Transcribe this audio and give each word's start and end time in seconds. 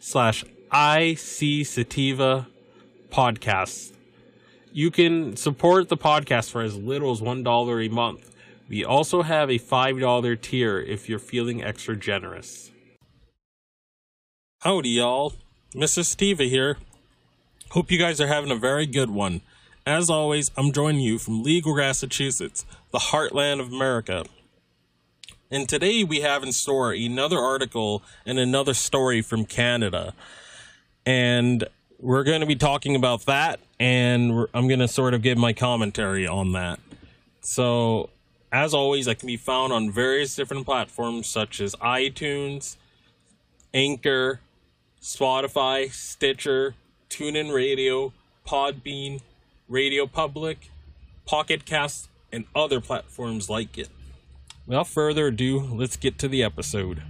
slash 0.00 0.44
IC 0.72 1.66
Sativa 1.66 2.48
podcast. 3.10 3.92
You 4.72 4.90
can 4.90 5.36
support 5.36 5.88
the 5.88 5.96
podcast 5.96 6.50
for 6.50 6.62
as 6.62 6.76
little 6.76 7.12
as 7.12 7.20
$1 7.20 7.86
a 7.86 7.88
month. 7.90 8.34
We 8.68 8.84
also 8.84 9.22
have 9.22 9.50
a 9.50 9.58
$5 9.58 10.40
tier 10.40 10.80
if 10.80 11.08
you're 11.08 11.18
feeling 11.18 11.62
extra 11.62 11.96
generous. 11.96 12.70
Howdy, 14.60 14.90
y'all. 14.90 15.34
Mr. 15.74 16.04
Sativa 16.04 16.44
here. 16.44 16.78
Hope 17.70 17.90
you 17.90 17.98
guys 17.98 18.20
are 18.20 18.26
having 18.26 18.50
a 18.50 18.56
very 18.56 18.86
good 18.86 19.10
one. 19.10 19.42
As 19.86 20.10
always, 20.10 20.50
I'm 20.56 20.72
joining 20.72 21.00
you 21.00 21.18
from 21.18 21.42
Legal, 21.42 21.76
Massachusetts, 21.76 22.64
the 22.92 22.98
heartland 22.98 23.60
of 23.60 23.72
America. 23.72 24.24
And 25.50 25.68
today 25.68 26.04
we 26.04 26.20
have 26.20 26.44
in 26.44 26.52
store 26.52 26.92
another 26.92 27.38
article 27.38 28.04
and 28.24 28.38
another 28.38 28.72
story 28.72 29.20
from 29.20 29.44
Canada. 29.44 30.14
And 31.04 31.66
we're 31.98 32.22
going 32.22 32.40
to 32.40 32.46
be 32.46 32.54
talking 32.54 32.94
about 32.94 33.26
that, 33.26 33.58
and 33.80 34.46
I'm 34.54 34.68
going 34.68 34.78
to 34.80 34.88
sort 34.88 35.12
of 35.12 35.22
give 35.22 35.36
my 35.36 35.52
commentary 35.52 36.26
on 36.26 36.52
that. 36.52 36.78
So, 37.40 38.10
as 38.52 38.72
always, 38.74 39.08
I 39.08 39.14
can 39.14 39.26
be 39.26 39.36
found 39.36 39.72
on 39.72 39.90
various 39.90 40.36
different 40.36 40.66
platforms 40.66 41.26
such 41.26 41.60
as 41.60 41.74
iTunes, 41.76 42.76
Anchor, 43.74 44.40
Spotify, 45.02 45.90
Stitcher, 45.92 46.74
TuneIn 47.08 47.52
Radio, 47.52 48.12
Podbean, 48.46 49.20
Radio 49.68 50.06
Public, 50.06 50.70
Pocket 51.26 51.64
Cast, 51.64 52.08
and 52.32 52.44
other 52.54 52.80
platforms 52.80 53.50
like 53.50 53.76
it. 53.76 53.88
Without 54.70 54.86
further 54.86 55.26
ado, 55.26 55.58
let's 55.58 55.96
get 55.96 56.16
to 56.18 56.28
the 56.28 56.44
episode. 56.44 57.02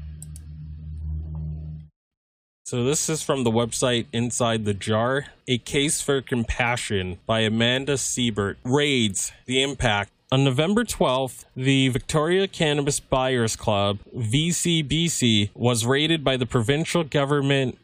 So, 2.65 2.85
this 2.85 3.11
is 3.11 3.23
from 3.23 3.45
the 3.45 3.51
website 3.51 4.07
Inside 4.15 4.65
the 4.65 4.73
Jar. 4.73 5.27
A 5.47 5.59
Case 5.59 6.01
for 6.01 6.23
Compassion 6.23 7.19
by 7.27 7.41
Amanda 7.41 7.99
Siebert 7.99 8.57
raids 8.65 9.33
the 9.45 9.63
impact. 9.63 10.11
On 10.33 10.43
November 10.43 10.85
12th, 10.85 11.45
the 11.55 11.89
Victoria 11.89 12.49
Cannabis 12.49 12.99
Buyers 12.99 13.57
Club, 13.57 13.99
VCBC, 14.17 15.51
was 15.53 15.85
raided 15.85 16.25
by 16.25 16.39
the 16.39 16.47
provincial 16.47 17.05
government 17.05 17.77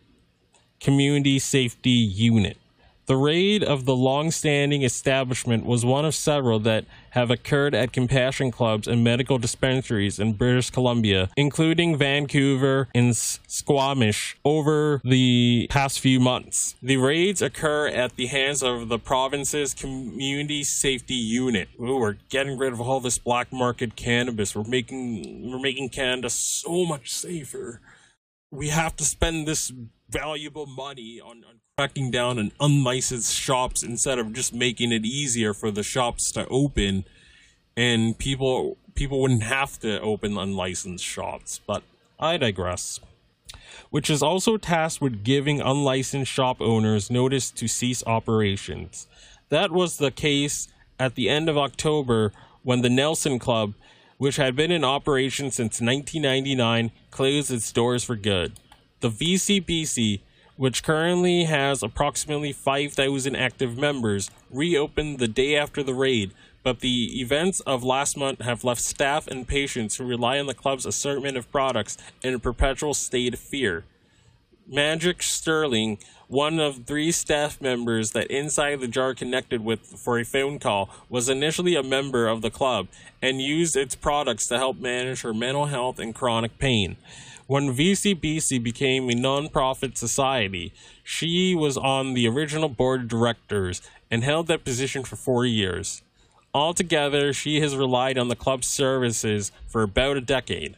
community 0.81 1.39
safety 1.39 1.91
unit. 1.91 2.57
The 3.07 3.17
raid 3.17 3.63
of 3.63 3.85
the 3.85 3.95
long 3.95 4.33
standing 4.33 4.83
establishment 4.83 5.65
was 5.65 5.85
one 5.85 6.05
of 6.05 6.13
several 6.13 6.59
that 6.61 6.87
have 7.11 7.31
occurred 7.31 7.73
at 7.73 7.93
compassion 7.93 8.51
clubs 8.51 8.89
and 8.89 9.05
medical 9.05 9.39
dispensaries 9.39 10.19
in 10.19 10.33
British 10.33 10.71
Columbia, 10.71 11.31
including 11.37 11.97
Vancouver 11.97 12.89
and 12.97 13.17
Squamish, 13.17 14.37
over 14.45 15.01
the 15.05 15.69
past 15.71 16.01
few 16.01 16.19
months. 16.19 16.75
The 16.83 16.97
raids 16.97 17.43
occur 17.43 17.87
at 17.87 18.17
the 18.17 18.27
hands 18.27 18.61
of 18.61 18.89
the 18.89 18.99
province's 18.99 19.73
community 19.73 20.65
safety 20.65 21.15
unit. 21.15 21.69
Ooh, 21.81 21.99
we're 21.99 22.17
getting 22.29 22.59
rid 22.59 22.73
of 22.73 22.81
all 22.81 22.99
this 22.99 23.19
black 23.19 23.53
market 23.53 23.95
cannabis. 23.95 24.57
We're 24.57 24.65
making 24.65 25.49
we're 25.49 25.61
making 25.61 25.91
Canada 25.91 26.29
so 26.29 26.85
much 26.85 27.13
safer. 27.13 27.81
We 28.51 28.69
have 28.71 28.97
to 28.97 29.05
spend 29.05 29.47
this 29.47 29.73
valuable 30.11 30.67
money 30.67 31.21
on, 31.21 31.45
on 31.45 31.61
cracking 31.79 32.11
down 32.11 32.39
on 32.39 32.51
unlicensed 32.59 33.35
shops 33.35 33.83
instead 33.83 34.19
of 34.19 34.33
just 34.33 34.55
making 34.55 34.93
it 34.93 35.05
easier 35.05 35.53
for 35.53 35.71
the 35.71 35.83
shops 35.83 36.33
to 36.33 36.49
open. 36.49 37.05
And 37.77 38.17
people 38.17 38.79
people 38.95 39.21
wouldn't 39.21 39.43
have 39.43 39.79
to 39.81 40.01
open 40.01 40.39
unlicensed 40.39 41.05
shops 41.05 41.61
but 41.67 41.83
i 42.19 42.39
digress. 42.39 42.99
Which 43.91 44.09
is 44.09 44.23
also 44.23 44.57
tasked 44.57 45.03
with 45.03 45.23
giving 45.23 45.61
unlicensed 45.61 46.33
shop 46.33 46.63
owners 46.63 47.11
notice 47.11 47.51
to 47.51 47.69
cease 47.69 48.03
operations. 48.07 49.07
That 49.51 49.71
was 49.71 49.99
the 49.99 50.11
case 50.11 50.69
at 50.99 51.15
the 51.15 51.29
end 51.29 51.51
of 51.51 51.59
october 51.59 52.33
when 52.63 52.81
the 52.81 52.89
nelson 52.89 53.39
club 53.39 53.75
which 54.17 54.37
had 54.37 54.57
been 54.57 54.71
in 54.71 54.83
operation 54.83 55.51
since 55.51 55.83
1999 55.83 56.91
closed 57.11 57.51
its 57.51 57.71
doors 57.71 58.03
for 58.03 58.17
good. 58.17 58.55
The 59.01 59.11
vcbc 59.11 60.21
which 60.57 60.83
currently 60.83 61.45
has 61.45 61.83
approximately 61.83 62.53
5,000 62.53 63.37
active 63.37 63.77
members, 63.77 64.31
reopened 64.51 65.19
the 65.19 65.29
day 65.29 65.57
after 65.57 65.83
the 65.83 65.95
raid, 65.95 66.33
but 66.63 66.81
the 66.81 67.21
events 67.21 67.61
of 67.61 67.85
last 67.85 68.17
month 68.17 68.41
have 68.41 68.65
left 68.65 68.81
staff 68.81 69.27
and 69.29 69.47
patients 69.47 69.97
who 69.97 70.05
rely 70.05 70.39
on 70.39 70.47
the 70.47 70.55
club's 70.55 70.87
assortment 70.87 71.37
of 71.37 71.51
products 71.53 71.97
in 72.23 72.35
a 72.35 72.39
perpetual 72.39 72.95
state 72.95 73.35
of 73.35 73.41
fear. 73.41 73.85
Magic 74.69 75.23
Sterling, 75.23 75.99
one 76.27 76.59
of 76.59 76.87
three 76.87 77.13
staff 77.13 77.61
members 77.61 78.11
that 78.13 78.27
Inside 78.33 78.81
the 78.81 78.89
Jar 78.89 79.15
connected 79.15 79.65
with 79.65 79.81
for 79.81 80.19
a 80.19 80.25
phone 80.25 80.59
call, 80.59 80.91
was 81.09 81.29
initially 81.29 81.77
a 81.77 81.85
member 81.85 82.27
of 82.27 82.43
the 82.43 82.51
club 82.51 82.89
and 83.23 83.41
used 83.41 83.77
its 83.77 83.95
products 83.95 84.49
to 84.49 84.59
help 84.59 84.81
manage 84.81 85.23
her 85.23 85.33
mental 85.33 85.67
health 85.67 86.01
and 86.01 86.17
chronic 86.17 86.59
pain. 86.59 86.97
When 87.49 87.77
VCBC 87.77 88.61
became 88.61 89.09
a 89.09 89.15
non-profit 89.15 89.97
society, 89.97 90.73
she 91.05 91.55
was 91.55 91.77
on 91.77 92.15
the 92.15 92.27
original 92.27 92.69
board 92.69 93.03
of 93.03 93.09
directors 93.09 93.81
and 94.11 94.25
held 94.25 94.49
that 94.49 94.65
position 94.65 95.05
for 95.05 95.15
four 95.15 95.47
years. 95.47 96.03
Altogether, 96.53 97.33
she 97.33 97.61
has 97.61 97.77
relied 97.77 98.19
on 98.19 98.27
the 98.27 98.35
club's 98.35 98.67
services 98.67 99.53
for 99.69 99.83
about 99.83 100.17
a 100.17 100.21
decade. 100.21 100.75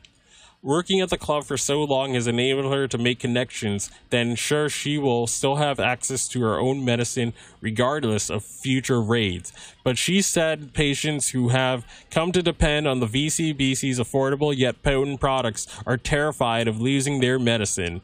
Working 0.69 1.00
at 1.00 1.09
the 1.09 1.17
club 1.17 1.44
for 1.44 1.56
so 1.56 1.82
long 1.82 2.12
has 2.12 2.26
enabled 2.26 2.70
her 2.70 2.87
to 2.88 2.99
make 2.99 3.20
connections 3.20 3.91
that 4.11 4.19
ensure 4.19 4.69
she 4.69 4.99
will 4.99 5.26
still 5.26 5.56
have 5.56 5.81
access 5.81 6.29
to 6.29 6.43
her 6.43 6.61
own 6.61 6.85
medicine 6.85 7.32
regardless 7.62 8.29
of 8.29 8.44
future 8.44 9.00
raids. 9.00 9.50
But 9.82 9.97
she 9.97 10.20
said 10.20 10.75
patients 10.75 11.31
who 11.31 11.49
have 11.49 11.87
come 12.11 12.32
to 12.32 12.43
depend 12.43 12.87
on 12.87 13.00
the 13.00 13.06
VCBC's 13.06 13.99
affordable 13.99 14.55
yet 14.55 14.82
potent 14.82 15.20
products 15.20 15.67
are 15.87 15.97
terrified 15.97 16.69
of 16.69 16.82
losing 16.82 17.20
their 17.20 17.38
medicine. 17.38 18.03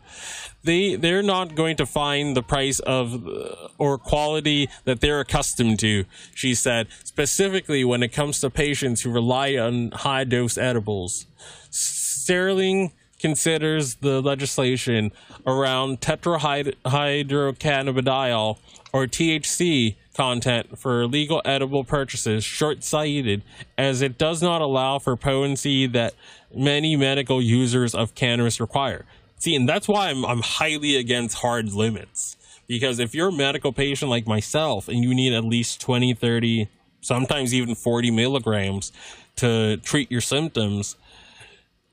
They 0.63 0.97
they're 0.97 1.23
not 1.23 1.55
going 1.55 1.77
to 1.77 1.85
find 1.85 2.35
the 2.35 2.43
price 2.43 2.79
of 2.79 3.29
uh, 3.29 3.69
or 3.77 3.99
quality 3.99 4.71
that 4.85 5.03
they're 5.03 5.21
accustomed 5.21 5.81
to, 5.81 6.07
she 6.35 6.55
said, 6.55 6.87
specifically 7.05 7.85
when 7.85 8.03
it 8.03 8.15
comes 8.15 8.41
to 8.41 8.49
patients 8.49 9.03
who 9.03 9.11
rely 9.11 9.57
on 9.57 9.91
high 9.91 10.25
dose 10.25 10.57
edibles. 10.57 11.27
Sterling 12.25 12.93
considers 13.19 13.97
the 13.97 14.23
legislation 14.23 15.13
around 15.47 16.01
tetrahydrocannabidiol 16.01 18.57
or 18.95 19.07
THC 19.07 19.97
content 20.15 20.79
for 20.79 21.07
legal 21.07 21.43
edible 21.45 21.85
purchases 21.85 22.43
short 22.43 22.83
sighted 22.83 23.43
as 23.77 24.01
it 24.01 24.17
does 24.17 24.41
not 24.41 24.63
allow 24.63 24.99
for 24.99 25.17
potency 25.17 25.87
that 25.87 26.15
many 26.55 26.97
medical 26.97 27.43
users 27.43 27.95
of 27.95 28.15
cannabis 28.15 28.59
require. 28.59 29.05
See, 29.37 29.55
and 29.55 29.69
that's 29.69 29.87
why 29.87 30.09
I'm, 30.09 30.25
I'm 30.25 30.41
highly 30.41 30.97
against 30.97 31.37
hard 31.37 31.75
limits. 31.75 32.39
Because 32.67 33.01
if 33.01 33.15
you're 33.15 33.29
a 33.29 33.33
medical 33.33 33.71
patient 33.71 34.11
like 34.11 34.27
myself 34.27 34.89
and 34.89 35.05
you 35.05 35.15
need 35.15 35.35
at 35.35 35.45
least 35.45 35.79
20, 35.83 36.15
30, 36.15 36.71
sometimes 37.03 37.53
even 37.53 37.75
40 37.75 38.11
milligrams 38.13 38.93
to 39.37 39.77
treat 39.79 40.11
your 40.11 40.21
symptoms, 40.23 40.97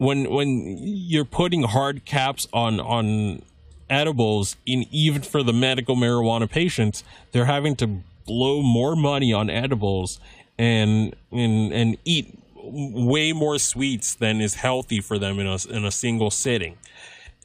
when 0.01 0.31
when 0.31 0.79
you're 0.79 1.23
putting 1.23 1.61
hard 1.61 2.05
caps 2.05 2.47
on 2.51 2.79
on 2.79 3.43
edibles 3.87 4.55
in 4.65 4.87
even 4.89 5.21
for 5.21 5.43
the 5.43 5.53
medical 5.53 5.95
marijuana 5.95 6.49
patients, 6.49 7.03
they're 7.31 7.45
having 7.45 7.75
to 7.75 8.01
blow 8.25 8.63
more 8.63 8.95
money 8.95 9.31
on 9.31 9.47
edibles 9.47 10.19
and 10.57 11.15
and 11.31 11.71
and 11.71 11.97
eat 12.03 12.35
way 12.55 13.31
more 13.31 13.59
sweets 13.59 14.15
than 14.15 14.41
is 14.41 14.55
healthy 14.55 15.01
for 15.01 15.19
them 15.19 15.39
in 15.39 15.45
a 15.45 15.57
in 15.69 15.85
a 15.85 15.91
single 15.91 16.31
sitting. 16.31 16.79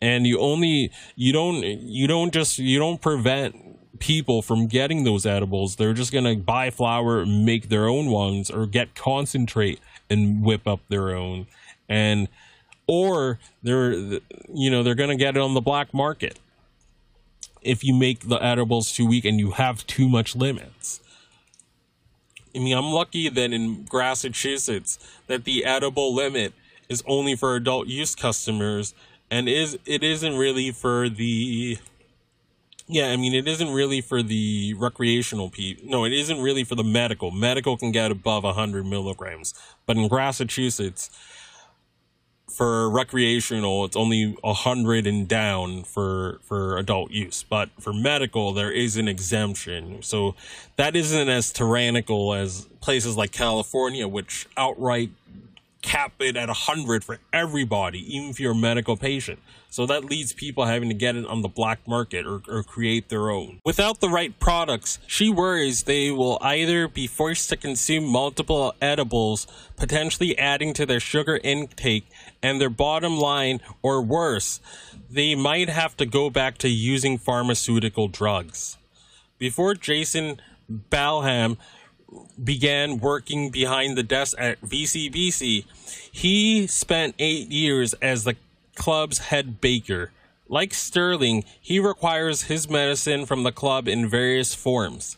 And 0.00 0.26
you 0.26 0.40
only 0.40 0.90
you 1.14 1.34
don't 1.34 1.62
you 1.62 2.06
don't 2.06 2.32
just 2.32 2.58
you 2.58 2.78
don't 2.78 3.02
prevent 3.02 3.98
people 3.98 4.40
from 4.40 4.66
getting 4.66 5.04
those 5.04 5.26
edibles. 5.26 5.76
They're 5.76 5.92
just 5.92 6.10
gonna 6.10 6.36
buy 6.36 6.70
flower, 6.70 7.26
make 7.26 7.68
their 7.68 7.86
own 7.86 8.06
ones, 8.06 8.50
or 8.50 8.64
get 8.64 8.94
concentrate 8.94 9.78
and 10.08 10.42
whip 10.42 10.66
up 10.66 10.80
their 10.88 11.14
own. 11.14 11.48
And 11.86 12.28
or 12.86 13.38
they're 13.62 13.92
you 13.92 14.70
know 14.70 14.82
they're 14.82 14.94
gonna 14.94 15.16
get 15.16 15.36
it 15.36 15.40
on 15.40 15.54
the 15.54 15.60
black 15.60 15.92
market 15.92 16.38
if 17.62 17.82
you 17.82 17.94
make 17.94 18.28
the 18.28 18.36
edibles 18.36 18.92
too 18.92 19.06
weak 19.06 19.24
and 19.24 19.40
you 19.40 19.52
have 19.52 19.86
too 19.86 20.08
much 20.08 20.36
limits. 20.36 21.00
I 22.54 22.58
mean, 22.58 22.76
I'm 22.76 22.92
lucky 22.92 23.28
that 23.28 23.52
in 23.52 23.86
Massachusetts 23.92 24.98
that 25.26 25.44
the 25.44 25.64
edible 25.64 26.14
limit 26.14 26.54
is 26.88 27.02
only 27.06 27.34
for 27.34 27.54
adult 27.56 27.88
use 27.88 28.14
customers 28.14 28.94
and 29.30 29.48
is 29.48 29.78
it 29.84 30.02
isn't 30.02 30.36
really 30.36 30.70
for 30.70 31.08
the 31.08 31.78
yeah, 32.88 33.08
I 33.08 33.16
mean, 33.16 33.34
it 33.34 33.48
isn't 33.48 33.72
really 33.72 34.00
for 34.00 34.22
the 34.22 34.74
recreational 34.74 35.50
people. 35.50 35.84
No, 35.88 36.04
it 36.04 36.12
isn't 36.12 36.40
really 36.40 36.62
for 36.62 36.76
the 36.76 36.84
medical. 36.84 37.32
Medical 37.32 37.76
can 37.76 37.90
get 37.90 38.12
above 38.12 38.44
100 38.44 38.86
milligrams. 38.86 39.54
But 39.86 39.96
in 39.96 40.08
Massachusetts, 40.08 41.10
for 42.56 42.88
recreational, 42.88 43.84
it's 43.84 43.96
only 43.96 44.34
a 44.42 44.48
100 44.48 45.06
and 45.06 45.28
down 45.28 45.84
for, 45.84 46.38
for 46.42 46.78
adult 46.78 47.10
use. 47.10 47.42
But 47.42 47.68
for 47.78 47.92
medical, 47.92 48.54
there 48.54 48.72
is 48.72 48.96
an 48.96 49.08
exemption. 49.08 50.02
So 50.02 50.34
that 50.76 50.96
isn't 50.96 51.28
as 51.28 51.52
tyrannical 51.52 52.32
as 52.32 52.64
places 52.80 53.14
like 53.14 53.30
California, 53.30 54.08
which 54.08 54.46
outright 54.56 55.10
cap 55.86 56.14
it 56.18 56.36
at 56.36 56.48
100 56.48 57.04
for 57.04 57.18
everybody, 57.32 58.00
even 58.16 58.30
if 58.30 58.40
you're 58.40 58.52
a 58.52 58.54
medical 58.54 58.96
patient. 58.96 59.38
So 59.70 59.86
that 59.86 60.04
leads 60.04 60.32
people 60.32 60.64
having 60.64 60.88
to 60.88 60.94
get 60.94 61.14
it 61.14 61.24
on 61.26 61.42
the 61.42 61.48
black 61.48 61.86
market 61.86 62.26
or, 62.26 62.42
or 62.48 62.64
create 62.64 63.08
their 63.08 63.30
own. 63.30 63.60
Without 63.64 64.00
the 64.00 64.08
right 64.08 64.38
products, 64.40 64.98
she 65.06 65.30
worries 65.30 65.84
they 65.84 66.10
will 66.10 66.38
either 66.40 66.88
be 66.88 67.06
forced 67.06 67.48
to 67.50 67.56
consume 67.56 68.04
multiple 68.04 68.74
edibles, 68.82 69.46
potentially 69.76 70.36
adding 70.36 70.72
to 70.74 70.86
their 70.86 70.98
sugar 70.98 71.38
intake 71.44 72.08
and 72.42 72.60
their 72.60 72.70
bottom 72.70 73.16
line, 73.16 73.60
or 73.80 74.02
worse, 74.02 74.60
they 75.08 75.36
might 75.36 75.68
have 75.68 75.96
to 75.98 76.06
go 76.06 76.30
back 76.30 76.58
to 76.58 76.68
using 76.68 77.16
pharmaceutical 77.16 78.08
drugs. 78.08 78.76
Before 79.38 79.74
Jason 79.74 80.40
Balham 80.68 81.58
began 82.42 82.98
working 82.98 83.50
behind 83.50 83.96
the 83.96 84.02
desk 84.02 84.36
at 84.38 84.60
VCBC, 84.60 85.64
he 86.10 86.66
spent 86.66 87.14
eight 87.18 87.48
years 87.48 87.94
as 87.94 88.24
the 88.24 88.36
club's 88.74 89.18
head 89.18 89.60
baker. 89.60 90.12
Like 90.48 90.74
Sterling, 90.74 91.44
he 91.60 91.80
requires 91.80 92.42
his 92.42 92.70
medicine 92.70 93.26
from 93.26 93.42
the 93.42 93.52
club 93.52 93.88
in 93.88 94.08
various 94.08 94.54
forms. 94.54 95.16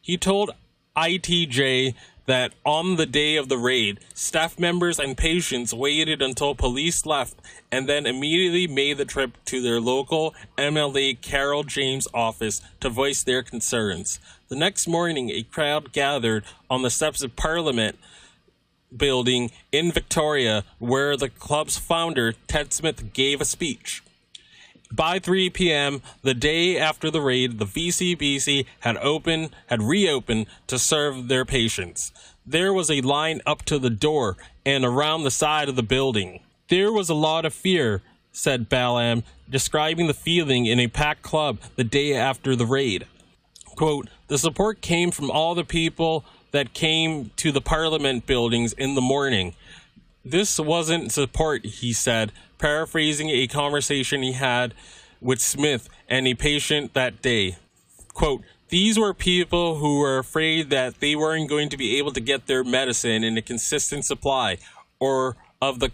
He 0.00 0.16
told 0.16 0.50
ITJ 0.96 1.94
that 2.26 2.52
on 2.64 2.96
the 2.96 3.06
day 3.06 3.36
of 3.36 3.48
the 3.48 3.58
raid, 3.58 4.00
staff 4.12 4.58
members 4.58 4.98
and 4.98 5.16
patients 5.16 5.72
waited 5.72 6.20
until 6.20 6.54
police 6.54 7.06
left 7.06 7.36
and 7.70 7.88
then 7.88 8.06
immediately 8.06 8.66
made 8.66 8.98
the 8.98 9.04
trip 9.04 9.36
to 9.44 9.62
their 9.62 9.80
local 9.80 10.34
MLA 10.58 11.20
Carole 11.20 11.62
James 11.62 12.08
office 12.12 12.60
to 12.80 12.88
voice 12.88 13.22
their 13.22 13.42
concerns. 13.42 14.18
The 14.48 14.56
next 14.56 14.86
morning, 14.86 15.30
a 15.30 15.42
crowd 15.42 15.92
gathered 15.92 16.44
on 16.70 16.82
the 16.82 16.90
steps 16.90 17.22
of 17.22 17.34
Parliament 17.34 17.98
building 18.96 19.50
in 19.72 19.90
Victoria 19.90 20.62
where 20.78 21.16
the 21.16 21.28
club's 21.28 21.76
founder, 21.76 22.34
Ted 22.46 22.72
Smith, 22.72 23.12
gave 23.12 23.40
a 23.40 23.44
speech. 23.44 24.04
By 24.92 25.18
3 25.18 25.50
p.m. 25.50 26.00
the 26.22 26.32
day 26.32 26.78
after 26.78 27.10
the 27.10 27.20
raid, 27.20 27.58
the 27.58 27.64
VCBC 27.64 28.66
had 28.80 28.96
opened, 28.98 29.50
had 29.66 29.82
reopened 29.82 30.46
to 30.68 30.78
serve 30.78 31.26
their 31.26 31.44
patients. 31.44 32.12
There 32.46 32.72
was 32.72 32.88
a 32.88 33.00
line 33.00 33.40
up 33.46 33.62
to 33.64 33.80
the 33.80 33.90
door 33.90 34.36
and 34.64 34.84
around 34.84 35.24
the 35.24 35.32
side 35.32 35.68
of 35.68 35.74
the 35.74 35.82
building. 35.82 36.38
There 36.68 36.92
was 36.92 37.08
a 37.08 37.14
lot 37.14 37.44
of 37.44 37.52
fear, 37.52 38.02
said 38.30 38.70
Balam, 38.70 39.24
describing 39.50 40.06
the 40.06 40.14
feeling 40.14 40.66
in 40.66 40.78
a 40.78 40.86
packed 40.86 41.22
club 41.22 41.58
the 41.74 41.84
day 41.84 42.14
after 42.14 42.54
the 42.54 42.66
raid. 42.66 43.06
Quote, 43.76 44.08
the 44.28 44.38
support 44.38 44.80
came 44.80 45.10
from 45.10 45.30
all 45.30 45.54
the 45.54 45.64
people 45.64 46.24
that 46.50 46.72
came 46.72 47.30
to 47.36 47.52
the 47.52 47.60
parliament 47.60 48.26
buildings 48.26 48.72
in 48.72 48.94
the 48.94 49.02
morning. 49.02 49.54
This 50.24 50.58
wasn't 50.58 51.12
support, 51.12 51.64
he 51.64 51.92
said, 51.92 52.32
paraphrasing 52.58 53.28
a 53.28 53.46
conversation 53.46 54.22
he 54.22 54.32
had 54.32 54.74
with 55.20 55.40
Smith 55.40 55.88
and 56.08 56.26
a 56.26 56.34
patient 56.34 56.94
that 56.94 57.20
day. 57.20 57.58
Quote, 58.14 58.42
these 58.68 58.98
were 58.98 59.12
people 59.12 59.76
who 59.76 60.00
were 60.00 60.18
afraid 60.18 60.70
that 60.70 61.00
they 61.00 61.14
weren't 61.14 61.48
going 61.48 61.68
to 61.68 61.76
be 61.76 61.98
able 61.98 62.12
to 62.12 62.20
get 62.20 62.46
their 62.46 62.64
medicine 62.64 63.22
in 63.22 63.36
a 63.36 63.42
consistent 63.42 64.04
supply 64.04 64.56
or 64.98 65.36
of 65.60 65.78
the 65.80 65.92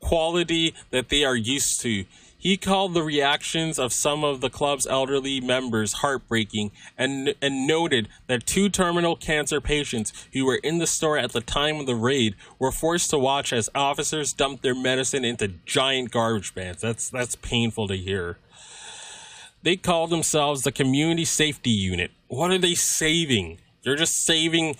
quality 0.00 0.74
that 0.90 1.08
they 1.08 1.24
are 1.24 1.34
used 1.34 1.80
to. 1.80 2.04
He 2.42 2.56
called 2.56 2.92
the 2.92 3.04
reactions 3.04 3.78
of 3.78 3.92
some 3.92 4.24
of 4.24 4.40
the 4.40 4.50
club's 4.50 4.84
elderly 4.84 5.40
members 5.40 5.92
heartbreaking 5.92 6.72
and, 6.98 7.36
and 7.40 7.68
noted 7.68 8.08
that 8.26 8.48
two 8.48 8.68
terminal 8.68 9.14
cancer 9.14 9.60
patients 9.60 10.12
who 10.32 10.44
were 10.44 10.56
in 10.56 10.78
the 10.78 10.88
store 10.88 11.16
at 11.16 11.30
the 11.30 11.40
time 11.40 11.76
of 11.76 11.86
the 11.86 11.94
raid 11.94 12.34
were 12.58 12.72
forced 12.72 13.10
to 13.10 13.18
watch 13.18 13.52
as 13.52 13.70
officers 13.76 14.32
dumped 14.32 14.64
their 14.64 14.74
medicine 14.74 15.24
into 15.24 15.54
giant 15.66 16.10
garbage 16.10 16.52
bins. 16.52 16.80
That's, 16.80 17.08
that's 17.08 17.36
painful 17.36 17.86
to 17.86 17.96
hear. 17.96 18.38
They 19.62 19.76
called 19.76 20.10
themselves 20.10 20.62
the 20.62 20.72
Community 20.72 21.24
Safety 21.24 21.70
Unit. 21.70 22.10
What 22.26 22.50
are 22.50 22.58
they 22.58 22.74
saving? 22.74 23.58
They're 23.84 23.94
just 23.94 24.20
saving 24.20 24.78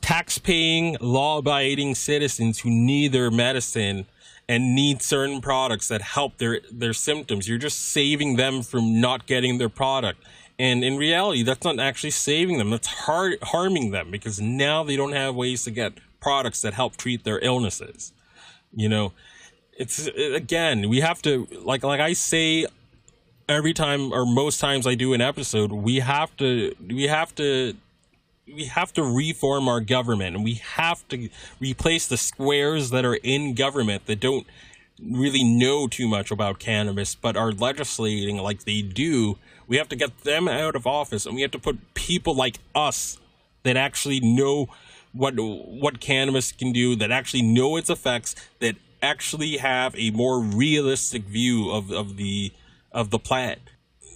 tax-paying, 0.00 0.96
law-abiding 1.00 1.94
citizens 1.94 2.60
who 2.60 2.70
need 2.70 3.12
their 3.12 3.30
medicine 3.30 4.06
and 4.48 4.74
need 4.74 5.02
certain 5.02 5.40
products 5.40 5.88
that 5.88 6.02
help 6.02 6.38
their 6.38 6.60
their 6.70 6.92
symptoms. 6.92 7.48
You're 7.48 7.58
just 7.58 7.80
saving 7.80 8.36
them 8.36 8.62
from 8.62 9.00
not 9.00 9.26
getting 9.26 9.58
their 9.58 9.68
product. 9.68 10.22
And 10.58 10.84
in 10.84 10.96
reality, 10.96 11.42
that's 11.42 11.64
not 11.64 11.78
actually 11.78 12.12
saving 12.12 12.58
them. 12.58 12.70
That's 12.70 12.86
har- 12.86 13.36
harming 13.42 13.90
them 13.90 14.10
because 14.10 14.40
now 14.40 14.84
they 14.84 14.96
don't 14.96 15.12
have 15.12 15.34
ways 15.34 15.64
to 15.64 15.70
get 15.70 15.94
products 16.20 16.62
that 16.62 16.74
help 16.74 16.96
treat 16.96 17.24
their 17.24 17.38
illnesses. 17.40 18.12
You 18.72 18.88
know, 18.88 19.12
it's 19.72 20.06
again, 20.06 20.88
we 20.88 21.00
have 21.00 21.20
to 21.22 21.46
like 21.62 21.82
like 21.82 22.00
I 22.00 22.12
say 22.12 22.66
every 23.48 23.74
time 23.74 24.12
or 24.12 24.24
most 24.24 24.60
times 24.60 24.86
I 24.86 24.94
do 24.94 25.12
an 25.12 25.20
episode, 25.20 25.72
we 25.72 25.98
have 26.00 26.36
to 26.36 26.74
we 26.86 27.04
have 27.04 27.34
to 27.34 27.74
we 28.52 28.66
have 28.66 28.92
to 28.92 29.02
reform 29.02 29.68
our 29.68 29.80
government 29.80 30.36
and 30.36 30.44
we 30.44 30.54
have 30.54 31.06
to 31.08 31.28
replace 31.58 32.06
the 32.06 32.16
squares 32.16 32.90
that 32.90 33.04
are 33.04 33.16
in 33.16 33.54
government 33.54 34.06
that 34.06 34.20
don't 34.20 34.46
really 35.02 35.44
know 35.44 35.86
too 35.86 36.08
much 36.08 36.30
about 36.30 36.58
cannabis 36.58 37.14
but 37.14 37.36
are 37.36 37.52
legislating 37.52 38.36
like 38.36 38.64
they 38.64 38.82
do. 38.82 39.36
We 39.66 39.76
have 39.76 39.88
to 39.88 39.96
get 39.96 40.20
them 40.20 40.48
out 40.48 40.76
of 40.76 40.86
office 40.86 41.26
and 41.26 41.34
we 41.34 41.42
have 41.42 41.50
to 41.52 41.58
put 41.58 41.94
people 41.94 42.34
like 42.34 42.58
us 42.74 43.18
that 43.64 43.76
actually 43.76 44.20
know 44.20 44.68
what 45.12 45.34
what 45.36 45.98
cannabis 45.98 46.52
can 46.52 46.72
do 46.72 46.94
that 46.96 47.10
actually 47.10 47.42
know 47.42 47.76
its 47.76 47.90
effects 47.90 48.36
that 48.60 48.76
actually 49.02 49.56
have 49.56 49.94
a 49.96 50.10
more 50.10 50.40
realistic 50.40 51.22
view 51.24 51.70
of, 51.70 51.90
of 51.90 52.16
the 52.16 52.52
of 52.92 53.10
the 53.10 53.18
plant 53.18 53.60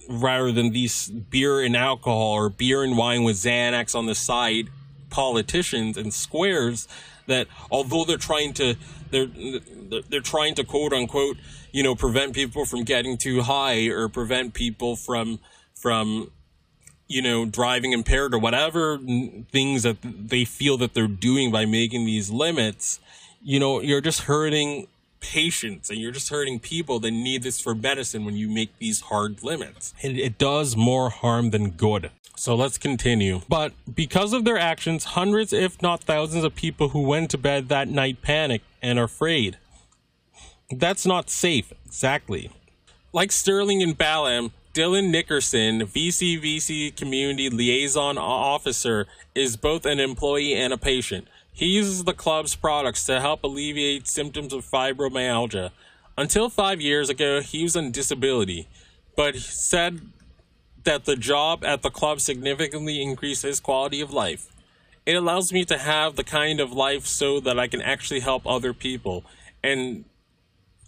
rather 0.09 0.51
than 0.51 0.71
these 0.71 1.09
beer 1.09 1.61
and 1.61 1.75
alcohol 1.75 2.33
or 2.33 2.49
beer 2.49 2.83
and 2.83 2.97
wine 2.97 3.23
with 3.23 3.35
Xanax 3.35 3.95
on 3.95 4.05
the 4.05 4.15
side 4.15 4.69
politicians 5.09 5.97
and 5.97 6.13
squares 6.13 6.87
that 7.27 7.47
although 7.69 8.05
they're 8.05 8.17
trying 8.17 8.53
to 8.53 8.75
they're 9.09 9.27
they're 10.09 10.21
trying 10.21 10.55
to 10.55 10.63
quote 10.63 10.93
unquote 10.93 11.37
you 11.71 11.83
know 11.83 11.95
prevent 11.95 12.33
people 12.33 12.65
from 12.65 12.83
getting 12.83 13.17
too 13.17 13.41
high 13.41 13.87
or 13.87 14.07
prevent 14.07 14.53
people 14.53 14.95
from 14.95 15.39
from 15.75 16.31
you 17.11 17.21
know, 17.21 17.43
driving 17.43 17.91
impaired 17.91 18.33
or 18.33 18.39
whatever 18.39 18.97
things 19.51 19.83
that 19.83 19.97
they 20.01 20.45
feel 20.45 20.77
that 20.77 20.93
they're 20.93 21.07
doing 21.07 21.51
by 21.51 21.65
making 21.65 22.05
these 22.05 22.29
limits, 22.29 23.01
you 23.43 23.59
know, 23.59 23.81
you're 23.81 23.99
just 23.99 24.21
hurting 24.21 24.87
patients 25.21 25.89
and 25.89 25.99
you're 25.99 26.11
just 26.11 26.29
hurting 26.29 26.59
people 26.59 26.99
that 26.99 27.11
need 27.11 27.43
this 27.43 27.61
for 27.61 27.73
medicine 27.73 28.25
when 28.25 28.35
you 28.35 28.49
make 28.49 28.77
these 28.79 29.01
hard 29.01 29.41
limits. 29.43 29.93
It, 30.01 30.17
it 30.17 30.37
does 30.37 30.75
more 30.75 31.09
harm 31.09 31.51
than 31.51 31.69
good. 31.69 32.11
So 32.35 32.55
let's 32.55 32.77
continue. 32.77 33.41
But 33.47 33.73
because 33.93 34.33
of 34.33 34.45
their 34.45 34.57
actions, 34.57 35.03
hundreds, 35.03 35.53
if 35.53 35.81
not 35.81 36.03
thousands, 36.03 36.43
of 36.43 36.55
people 36.55 36.89
who 36.89 37.01
went 37.03 37.29
to 37.31 37.37
bed 37.37 37.69
that 37.69 37.87
night 37.87 38.21
panicked 38.21 38.65
and 38.81 38.97
are 38.97 39.03
afraid. 39.03 39.57
That's 40.71 41.05
not 41.05 41.29
safe, 41.29 41.71
exactly. 41.85 42.49
Like 43.13 43.31
Sterling 43.31 43.83
and 43.83 43.97
Balaam, 43.97 44.53
Dylan 44.73 45.11
Nickerson, 45.11 45.81
VCBC 45.81 46.95
Community 46.95 47.49
Liaison 47.49 48.17
Officer, 48.17 49.05
is 49.35 49.57
both 49.57 49.85
an 49.85 49.99
employee 49.99 50.55
and 50.55 50.71
a 50.71 50.77
patient. 50.77 51.27
He 51.61 51.67
uses 51.67 52.05
the 52.05 52.13
club's 52.13 52.55
products 52.55 53.05
to 53.05 53.21
help 53.21 53.43
alleviate 53.43 54.07
symptoms 54.07 54.51
of 54.51 54.65
fibromyalgia. 54.65 55.69
Until 56.17 56.49
five 56.49 56.81
years 56.81 57.07
ago, 57.07 57.39
he 57.39 57.61
was 57.61 57.77
on 57.77 57.91
disability, 57.91 58.67
but 59.15 59.35
said 59.35 60.01
that 60.85 61.05
the 61.05 61.15
job 61.15 61.63
at 61.63 61.83
the 61.83 61.91
club 61.91 62.19
significantly 62.19 62.99
increased 62.99 63.43
his 63.43 63.59
quality 63.59 64.01
of 64.01 64.11
life. 64.11 64.47
It 65.05 65.13
allows 65.13 65.53
me 65.53 65.63
to 65.65 65.77
have 65.77 66.15
the 66.15 66.23
kind 66.23 66.59
of 66.59 66.71
life 66.71 67.05
so 67.05 67.39
that 67.41 67.59
I 67.59 67.67
can 67.67 67.83
actually 67.83 68.21
help 68.21 68.47
other 68.47 68.73
people 68.73 69.23
and 69.63 70.05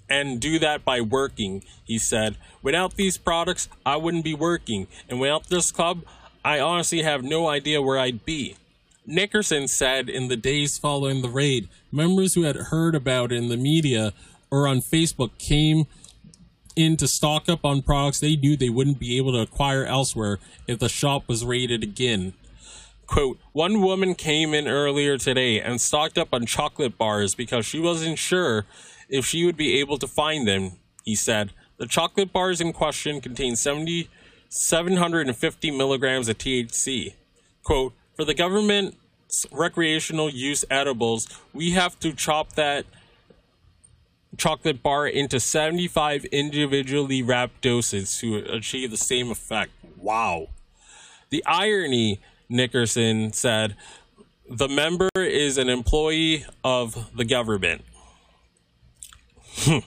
and 0.10 0.40
do 0.40 0.58
that 0.58 0.84
by 0.84 1.02
working, 1.02 1.64
he 1.84 2.00
said. 2.00 2.36
Without 2.64 2.96
these 2.96 3.16
products, 3.20 3.70
I 3.86 3.98
wouldn't 3.98 4.24
be 4.24 4.34
working, 4.34 4.88
and 5.08 5.20
without 5.20 5.50
this 5.50 5.72
club, 5.72 6.04
I 6.44 6.60
honestly 6.60 7.04
have 7.04 7.24
no 7.24 7.48
idea 7.48 7.80
where 7.80 8.00
I'd 8.00 8.26
be. 8.26 8.56
Nickerson 9.06 9.68
said 9.68 10.10
in 10.10 10.30
the 10.30 10.38
days 10.38 10.78
following 10.78 11.22
the 11.22 11.30
raid, 11.30 11.68
members 11.92 12.34
who 12.34 12.44
had 12.44 12.56
heard 12.56 12.96
about 12.96 13.32
it 13.32 13.38
in 13.38 13.50
the 13.50 13.58
media 13.58 14.14
or 14.50 14.68
on 14.68 14.82
Facebook 14.82 15.38
came 15.38 15.86
in 16.76 16.98
to 16.98 17.08
stock 17.08 17.50
up 17.50 17.66
on 17.66 17.82
products 17.82 18.20
they 18.20 18.36
knew 18.36 18.56
they 18.56 18.70
wouldn't 18.70 19.00
be 19.00 19.18
able 19.18 19.34
to 19.34 19.42
acquire 19.42 19.86
elsewhere 19.86 20.40
if 20.68 20.80
the 20.80 20.90
shop 20.90 21.28
was 21.28 21.46
raided 21.46 21.84
again. 21.84 22.34
Quote, 23.06 23.40
one 23.52 23.82
woman 23.82 24.16
came 24.16 24.54
in 24.54 24.68
earlier 24.68 25.18
today 25.18 25.60
and 25.60 25.80
stocked 25.80 26.18
up 26.18 26.30
on 26.32 26.46
chocolate 26.46 26.98
bars 26.98 27.36
because 27.36 27.66
she 27.66 27.80
wasn't 27.80 28.18
sure 28.18 28.66
if 29.10 29.26
she 29.26 29.46
would 29.46 29.58
be 29.58 29.80
able 29.80 29.98
to 29.98 30.08
find 30.08 30.48
them, 30.48 30.72
he 31.04 31.14
said. 31.14 31.52
The 31.78 31.86
chocolate 31.86 32.32
bars 32.32 32.62
in 32.62 32.74
question 32.74 33.22
contain 33.22 33.56
70, 33.56 34.10
750 34.50 35.72
milligrams 35.72 36.30
of 36.30 36.38
THC. 36.38 37.14
Quote, 37.64 37.94
for 38.16 38.26
the 38.26 38.34
government's 38.34 39.46
recreational 39.52 40.30
use 40.30 40.66
edibles, 40.70 41.28
we 41.54 41.72
have 41.72 42.00
to 42.00 42.14
chop 42.14 42.54
that 42.54 42.86
chocolate 44.38 44.82
bar 44.82 45.08
into 45.08 45.40
75 45.40 46.26
individually 46.26 47.22
wrapped 47.22 47.62
doses 47.62 48.18
to 48.20 48.38
achieve 48.38 48.92
the 48.92 48.98
same 48.98 49.32
effect. 49.32 49.72
Wow. 49.98 50.48
The 51.30 51.44
irony, 51.46 52.20
Nickerson 52.50 53.34
said, 53.34 53.76
the 54.50 54.68
member 54.68 55.10
is 55.16 55.58
an 55.58 55.70
employee 55.70 56.46
of 56.64 57.16
the 57.16 57.26
government. 57.26 57.84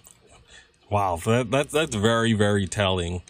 wow, 0.91 1.21
that, 1.25 1.51
that 1.51 1.71
that's 1.71 1.95
very 1.95 2.33
very 2.33 2.67
telling. 2.67 3.23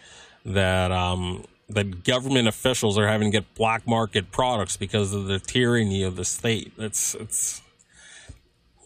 That 0.44 0.92
um 0.92 1.44
that 1.68 2.04
government 2.04 2.46
officials 2.46 2.96
are 2.96 3.08
having 3.08 3.30
to 3.30 3.38
get 3.38 3.54
black 3.54 3.86
market 3.86 4.30
products 4.30 4.76
because 4.76 5.12
of 5.12 5.26
the 5.26 5.38
tyranny 5.38 6.02
of 6.02 6.16
the 6.16 6.24
state. 6.24 6.72
It's 6.78 7.14
it's 7.14 7.62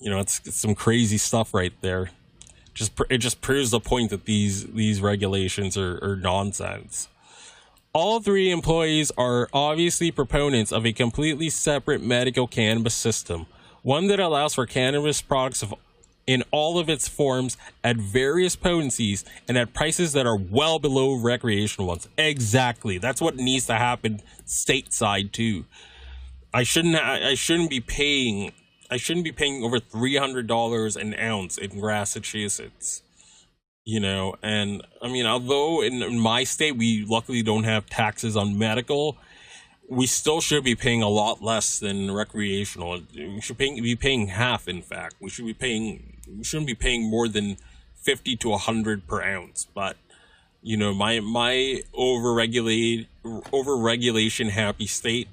you 0.00 0.10
know 0.10 0.18
it's, 0.18 0.40
it's 0.44 0.56
some 0.56 0.74
crazy 0.74 1.18
stuff 1.18 1.52
right 1.52 1.74
there. 1.82 2.10
Just 2.72 2.92
it 3.10 3.18
just 3.18 3.40
proves 3.40 3.70
the 3.70 3.80
point 3.80 4.10
that 4.10 4.24
these 4.24 4.66
these 4.68 5.00
regulations 5.00 5.76
are, 5.76 6.02
are 6.02 6.16
nonsense. 6.16 7.08
All 7.92 8.20
three 8.20 8.50
employees 8.50 9.10
are 9.18 9.48
obviously 9.52 10.12
proponents 10.12 10.70
of 10.70 10.86
a 10.86 10.92
completely 10.92 11.50
separate 11.50 12.00
medical 12.00 12.46
cannabis 12.46 12.94
system, 12.94 13.46
one 13.82 14.06
that 14.06 14.20
allows 14.20 14.54
for 14.54 14.64
cannabis 14.64 15.20
products 15.20 15.62
of 15.62 15.74
in 16.30 16.44
all 16.52 16.78
of 16.78 16.88
its 16.88 17.08
forms 17.08 17.56
at 17.82 17.96
various 17.96 18.54
potencies 18.54 19.24
and 19.48 19.58
at 19.58 19.74
prices 19.74 20.12
that 20.12 20.28
are 20.28 20.36
well 20.36 20.78
below 20.78 21.12
recreational 21.12 21.88
ones. 21.88 22.08
Exactly. 22.16 22.98
That's 22.98 23.20
what 23.20 23.34
needs 23.34 23.66
to 23.66 23.74
happen 23.74 24.22
stateside 24.46 25.32
too. 25.32 25.64
I 26.54 26.62
shouldn't 26.62 26.94
I 26.94 27.34
shouldn't 27.34 27.68
be 27.68 27.80
paying 27.80 28.52
I 28.92 28.96
shouldn't 28.96 29.24
be 29.24 29.32
paying 29.32 29.64
over 29.64 29.80
$300 29.80 30.96
an 30.96 31.14
ounce 31.14 31.58
in 31.58 31.80
Massachusetts. 31.80 33.02
You 33.84 33.98
know, 33.98 34.36
and 34.40 34.86
I 35.02 35.08
mean, 35.08 35.26
although 35.26 35.82
in, 35.82 36.00
in 36.00 36.20
my 36.20 36.44
state 36.44 36.76
we 36.76 37.04
luckily 37.08 37.42
don't 37.42 37.64
have 37.64 37.86
taxes 37.86 38.36
on 38.36 38.56
medical, 38.56 39.16
we 39.90 40.06
still 40.06 40.40
should 40.40 40.62
be 40.62 40.76
paying 40.76 41.02
a 41.02 41.08
lot 41.08 41.42
less 41.42 41.80
than 41.80 42.12
recreational. 42.12 43.00
We 43.12 43.40
should 43.40 43.58
pay, 43.58 43.78
be 43.80 43.96
paying 43.96 44.28
half, 44.28 44.68
in 44.68 44.82
fact. 44.82 45.16
We 45.20 45.28
should 45.28 45.46
be 45.46 45.52
paying, 45.52 46.19
we 46.36 46.44
shouldn't 46.44 46.66
be 46.66 46.74
paying 46.74 47.08
more 47.08 47.28
than 47.28 47.56
50 48.02 48.36
to 48.36 48.48
100 48.50 49.06
per 49.06 49.22
ounce. 49.22 49.66
But, 49.74 49.96
you 50.62 50.76
know, 50.76 50.94
my, 50.94 51.20
my 51.20 51.82
over-regulate, 51.94 53.08
over-regulation 53.52 54.48
happy 54.50 54.86
state, 54.86 55.28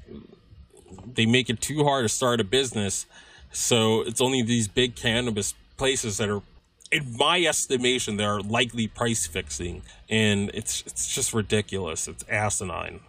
they 1.13 1.25
make 1.25 1.49
it 1.49 1.61
too 1.61 1.83
hard 1.83 2.05
to 2.05 2.09
start 2.09 2.39
a 2.39 2.43
business. 2.43 3.05
So 3.51 4.01
it's 4.01 4.21
only 4.21 4.41
these 4.41 4.67
big 4.67 4.95
cannabis 4.95 5.53
places 5.77 6.17
that 6.17 6.29
are 6.29 6.41
in 6.91 7.17
my 7.17 7.41
estimation, 7.41 8.17
they 8.17 8.23
are 8.23 8.39
likely 8.39 8.87
price 8.87 9.27
fixing, 9.27 9.81
and 10.09 10.49
it's 10.53 10.83
it's 10.87 11.13
just 11.13 11.33
ridiculous. 11.33 12.07
It's 12.07 12.23
asinine. 12.29 13.01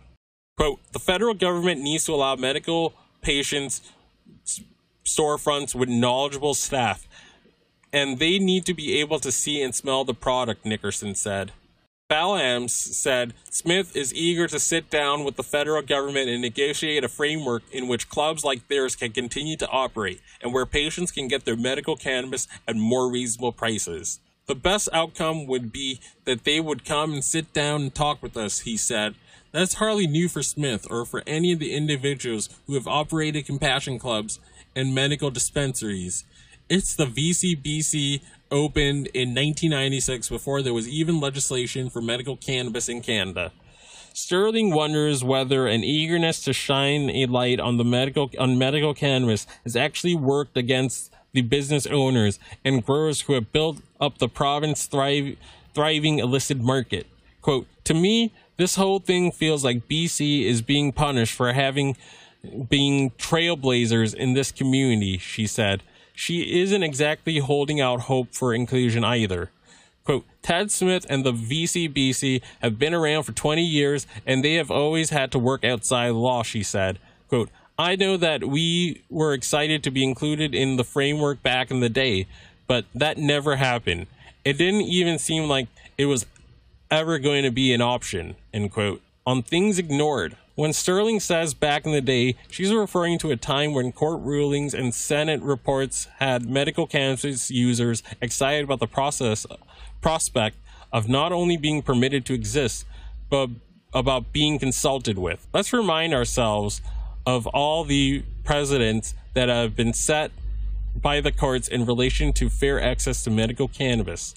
Quote, 0.56 0.80
the 0.92 0.98
federal 0.98 1.34
government 1.34 1.80
needs 1.80 2.04
to 2.06 2.12
allow 2.12 2.34
medical 2.34 2.94
patients 3.22 3.80
storefronts 5.04 5.74
with 5.74 5.88
knowledgeable 5.88 6.54
staff, 6.54 7.06
and 7.92 8.18
they 8.18 8.38
need 8.38 8.64
to 8.66 8.74
be 8.74 9.00
able 9.00 9.18
to 9.20 9.32
see 9.32 9.62
and 9.62 9.74
smell 9.74 10.04
the 10.04 10.14
product, 10.14 10.64
Nickerson 10.64 11.14
said. 11.14 11.52
Balaams 12.10 12.70
said 12.70 13.34
Smith 13.50 13.94
is 13.94 14.14
eager 14.14 14.46
to 14.46 14.58
sit 14.58 14.88
down 14.88 15.24
with 15.24 15.36
the 15.36 15.42
federal 15.42 15.82
government 15.82 16.30
and 16.30 16.40
negotiate 16.40 17.04
a 17.04 17.08
framework 17.08 17.62
in 17.70 17.86
which 17.86 18.08
clubs 18.08 18.44
like 18.44 18.66
theirs 18.68 18.96
can 18.96 19.12
continue 19.12 19.58
to 19.58 19.68
operate 19.68 20.20
and 20.40 20.54
where 20.54 20.64
patients 20.64 21.10
can 21.10 21.28
get 21.28 21.44
their 21.44 21.56
medical 21.56 21.96
cannabis 21.96 22.48
at 22.66 22.76
more 22.76 23.10
reasonable 23.10 23.52
prices. 23.52 24.20
The 24.46 24.54
best 24.54 24.88
outcome 24.90 25.46
would 25.46 25.70
be 25.70 26.00
that 26.24 26.44
they 26.44 26.60
would 26.60 26.86
come 26.86 27.12
and 27.12 27.22
sit 27.22 27.52
down 27.52 27.82
and 27.82 27.94
talk 27.94 28.22
with 28.22 28.38
us, 28.38 28.60
he 28.60 28.78
said, 28.78 29.14
that's 29.50 29.74
hardly 29.74 30.06
new 30.06 30.28
for 30.28 30.42
Smith 30.42 30.86
or 30.90 31.04
for 31.04 31.22
any 31.26 31.52
of 31.52 31.58
the 31.58 31.74
individuals 31.74 32.48
who 32.66 32.74
have 32.74 32.86
operated 32.86 33.46
compassion 33.46 33.98
clubs 33.98 34.40
and 34.76 34.94
medical 34.94 35.30
dispensaries. 35.30 36.24
It's 36.68 36.94
the 36.94 37.06
VCBC 37.06 38.20
opened 38.50 39.06
in 39.08 39.30
1996 39.30 40.28
before 40.28 40.60
there 40.62 40.74
was 40.74 40.86
even 40.86 41.18
legislation 41.18 41.88
for 41.88 42.02
medical 42.02 42.36
cannabis 42.36 42.88
in 42.88 43.00
Canada. 43.00 43.52
Sterling 44.12 44.74
wonders 44.74 45.24
whether 45.24 45.66
an 45.66 45.82
eagerness 45.82 46.42
to 46.44 46.52
shine 46.52 47.08
a 47.10 47.26
light 47.26 47.58
on 47.60 47.78
the 47.78 47.84
medical 47.84 48.30
on 48.38 48.58
medical 48.58 48.92
cannabis 48.92 49.46
has 49.64 49.76
actually 49.76 50.14
worked 50.14 50.56
against 50.56 51.10
the 51.32 51.40
business 51.42 51.86
owners 51.86 52.38
and 52.64 52.84
growers 52.84 53.22
who 53.22 53.34
have 53.34 53.52
built 53.52 53.78
up 54.00 54.18
the 54.18 54.28
province 54.28 54.86
thrive, 54.86 55.36
thriving 55.72 56.18
illicit 56.18 56.58
market. 56.58 57.06
Quote, 57.40 57.66
to 57.84 57.94
me, 57.94 58.32
this 58.56 58.74
whole 58.74 58.98
thing 58.98 59.30
feels 59.30 59.64
like 59.64 59.88
BC 59.88 60.44
is 60.44 60.60
being 60.60 60.92
punished 60.92 61.34
for 61.34 61.52
having 61.52 61.96
being 62.68 63.10
trailblazers 63.12 64.14
in 64.14 64.34
this 64.34 64.52
community, 64.52 65.16
she 65.16 65.46
said. 65.46 65.82
She 66.18 66.62
isn't 66.62 66.82
exactly 66.82 67.38
holding 67.38 67.80
out 67.80 68.00
hope 68.00 68.34
for 68.34 68.52
inclusion 68.52 69.04
either. 69.04 69.50
Quote, 70.02 70.24
Ted 70.42 70.72
Smith 70.72 71.06
and 71.08 71.24
the 71.24 71.32
VCBC 71.32 72.42
have 72.60 72.76
been 72.76 72.92
around 72.92 73.22
for 73.22 73.30
20 73.30 73.62
years 73.62 74.04
and 74.26 74.44
they 74.44 74.54
have 74.54 74.68
always 74.68 75.10
had 75.10 75.30
to 75.30 75.38
work 75.38 75.64
outside 75.64 76.08
the 76.08 76.14
law, 76.14 76.42
she 76.42 76.64
said. 76.64 76.98
Quote, 77.28 77.50
I 77.78 77.94
know 77.94 78.16
that 78.16 78.42
we 78.42 79.04
were 79.08 79.32
excited 79.32 79.84
to 79.84 79.92
be 79.92 80.02
included 80.02 80.56
in 80.56 80.74
the 80.74 80.82
framework 80.82 81.40
back 81.44 81.70
in 81.70 81.78
the 81.78 81.88
day, 81.88 82.26
but 82.66 82.84
that 82.96 83.16
never 83.16 83.54
happened. 83.54 84.08
It 84.44 84.58
didn't 84.58 84.82
even 84.82 85.20
seem 85.20 85.48
like 85.48 85.68
it 85.96 86.06
was 86.06 86.26
ever 86.90 87.20
going 87.20 87.44
to 87.44 87.52
be 87.52 87.72
an 87.72 87.80
option, 87.80 88.34
end 88.52 88.72
quote. 88.72 89.00
On 89.28 89.42
things 89.42 89.78
ignored. 89.78 90.38
When 90.54 90.72
Sterling 90.72 91.20
says 91.20 91.52
back 91.52 91.84
in 91.84 91.92
the 91.92 92.00
day, 92.00 92.36
she's 92.50 92.72
referring 92.72 93.18
to 93.18 93.30
a 93.30 93.36
time 93.36 93.74
when 93.74 93.92
court 93.92 94.22
rulings 94.22 94.72
and 94.72 94.94
Senate 94.94 95.42
reports 95.42 96.08
had 96.18 96.48
medical 96.48 96.86
cannabis 96.86 97.50
users 97.50 98.02
excited 98.22 98.64
about 98.64 98.80
the 98.80 98.86
process 98.86 99.44
prospect 100.00 100.56
of 100.94 101.10
not 101.10 101.30
only 101.30 101.58
being 101.58 101.82
permitted 101.82 102.24
to 102.24 102.32
exist, 102.32 102.86
but 103.28 103.50
about 103.92 104.32
being 104.32 104.58
consulted 104.58 105.18
with. 105.18 105.46
Let's 105.52 105.74
remind 105.74 106.14
ourselves 106.14 106.80
of 107.26 107.46
all 107.48 107.84
the 107.84 108.22
precedents 108.44 109.14
that 109.34 109.50
have 109.50 109.76
been 109.76 109.92
set 109.92 110.30
by 110.96 111.20
the 111.20 111.32
courts 111.32 111.68
in 111.68 111.84
relation 111.84 112.32
to 112.32 112.48
fair 112.48 112.80
access 112.80 113.22
to 113.24 113.30
medical 113.30 113.68
cannabis. 113.68 114.34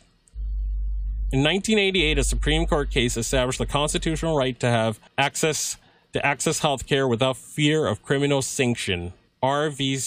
In 1.31 1.43
1988, 1.43 2.17
a 2.17 2.23
Supreme 2.25 2.65
Court 2.65 2.91
case 2.91 3.15
established 3.15 3.57
the 3.57 3.65
constitutional 3.65 4.35
right 4.35 4.59
to 4.59 4.67
have 4.67 4.99
access 5.17 5.77
to 6.11 6.25
access 6.25 6.59
health 6.59 6.85
care 6.85 7.07
without 7.07 7.37
fear 7.37 7.87
of 7.87 8.03
criminal 8.03 8.41
sanction. 8.41 9.13
R.V. 9.41 9.97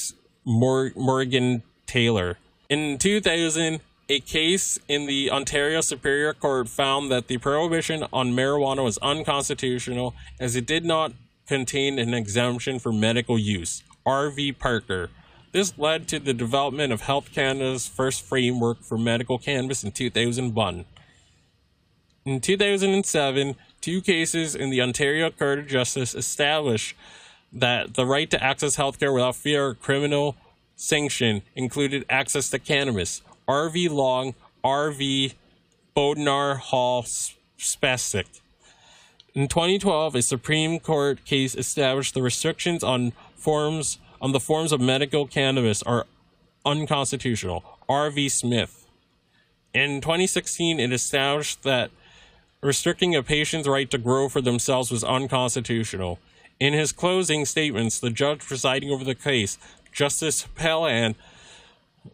Morgan 0.44 1.62
Taylor. 1.86 2.36
In 2.68 2.98
2000, 2.98 3.80
a 4.10 4.20
case 4.20 4.78
in 4.86 5.06
the 5.06 5.30
Ontario 5.30 5.80
Superior 5.80 6.34
Court 6.34 6.68
found 6.68 7.10
that 7.10 7.28
the 7.28 7.38
prohibition 7.38 8.04
on 8.12 8.32
marijuana 8.32 8.84
was 8.84 8.98
unconstitutional 8.98 10.14
as 10.38 10.56
it 10.56 10.66
did 10.66 10.84
not 10.84 11.12
contain 11.46 11.98
an 11.98 12.12
exemption 12.12 12.78
for 12.78 12.92
medical 12.92 13.38
use. 13.38 13.82
R.V. 14.04 14.52
Parker. 14.52 15.08
This 15.52 15.78
led 15.78 16.06
to 16.08 16.18
the 16.18 16.34
development 16.34 16.92
of 16.92 17.00
Health 17.00 17.32
Canada's 17.32 17.88
first 17.88 18.22
framework 18.22 18.82
for 18.82 18.98
medical 18.98 19.38
cannabis 19.38 19.82
in 19.82 19.92
2001. 19.92 20.84
In 22.24 22.40
2007, 22.40 23.54
two 23.82 24.00
cases 24.00 24.54
in 24.54 24.70
the 24.70 24.80
Ontario 24.80 25.30
Court 25.30 25.58
of 25.58 25.66
Justice 25.66 26.14
established 26.14 26.96
that 27.52 27.94
the 27.94 28.06
right 28.06 28.30
to 28.30 28.42
access 28.42 28.76
healthcare 28.76 29.12
without 29.12 29.36
fear 29.36 29.68
of 29.68 29.80
criminal 29.82 30.34
sanction 30.74 31.42
included 31.54 32.06
access 32.08 32.48
to 32.48 32.58
cannabis. 32.58 33.20
RV 33.46 33.90
Long, 33.90 34.34
RV 34.64 35.34
Bodnar 35.94 36.56
Hall 36.56 37.02
Spasic. 37.02 38.40
In 39.34 39.46
2012, 39.46 40.14
a 40.14 40.22
Supreme 40.22 40.80
Court 40.80 41.22
case 41.26 41.54
established 41.54 42.14
the 42.14 42.22
restrictions 42.22 42.82
on 42.82 43.12
forms 43.36 43.98
on 44.22 44.32
the 44.32 44.40
forms 44.40 44.72
of 44.72 44.80
medical 44.80 45.26
cannabis 45.26 45.82
are 45.82 46.06
unconstitutional. 46.64 47.62
R.V. 47.86 48.30
Smith. 48.30 48.86
In 49.74 50.00
2016, 50.00 50.80
it 50.80 50.90
established 50.90 51.62
that 51.64 51.90
restricting 52.64 53.14
a 53.14 53.22
patient's 53.22 53.68
right 53.68 53.90
to 53.90 53.98
grow 53.98 54.28
for 54.28 54.40
themselves 54.40 54.90
was 54.90 55.04
unconstitutional. 55.04 56.18
In 56.58 56.72
his 56.72 56.92
closing 56.92 57.44
statements, 57.44 58.00
the 58.00 58.10
judge 58.10 58.40
presiding 58.40 58.90
over 58.90 59.04
the 59.04 59.14
case, 59.14 59.58
Justice 59.92 60.42
Phelan, 60.42 61.14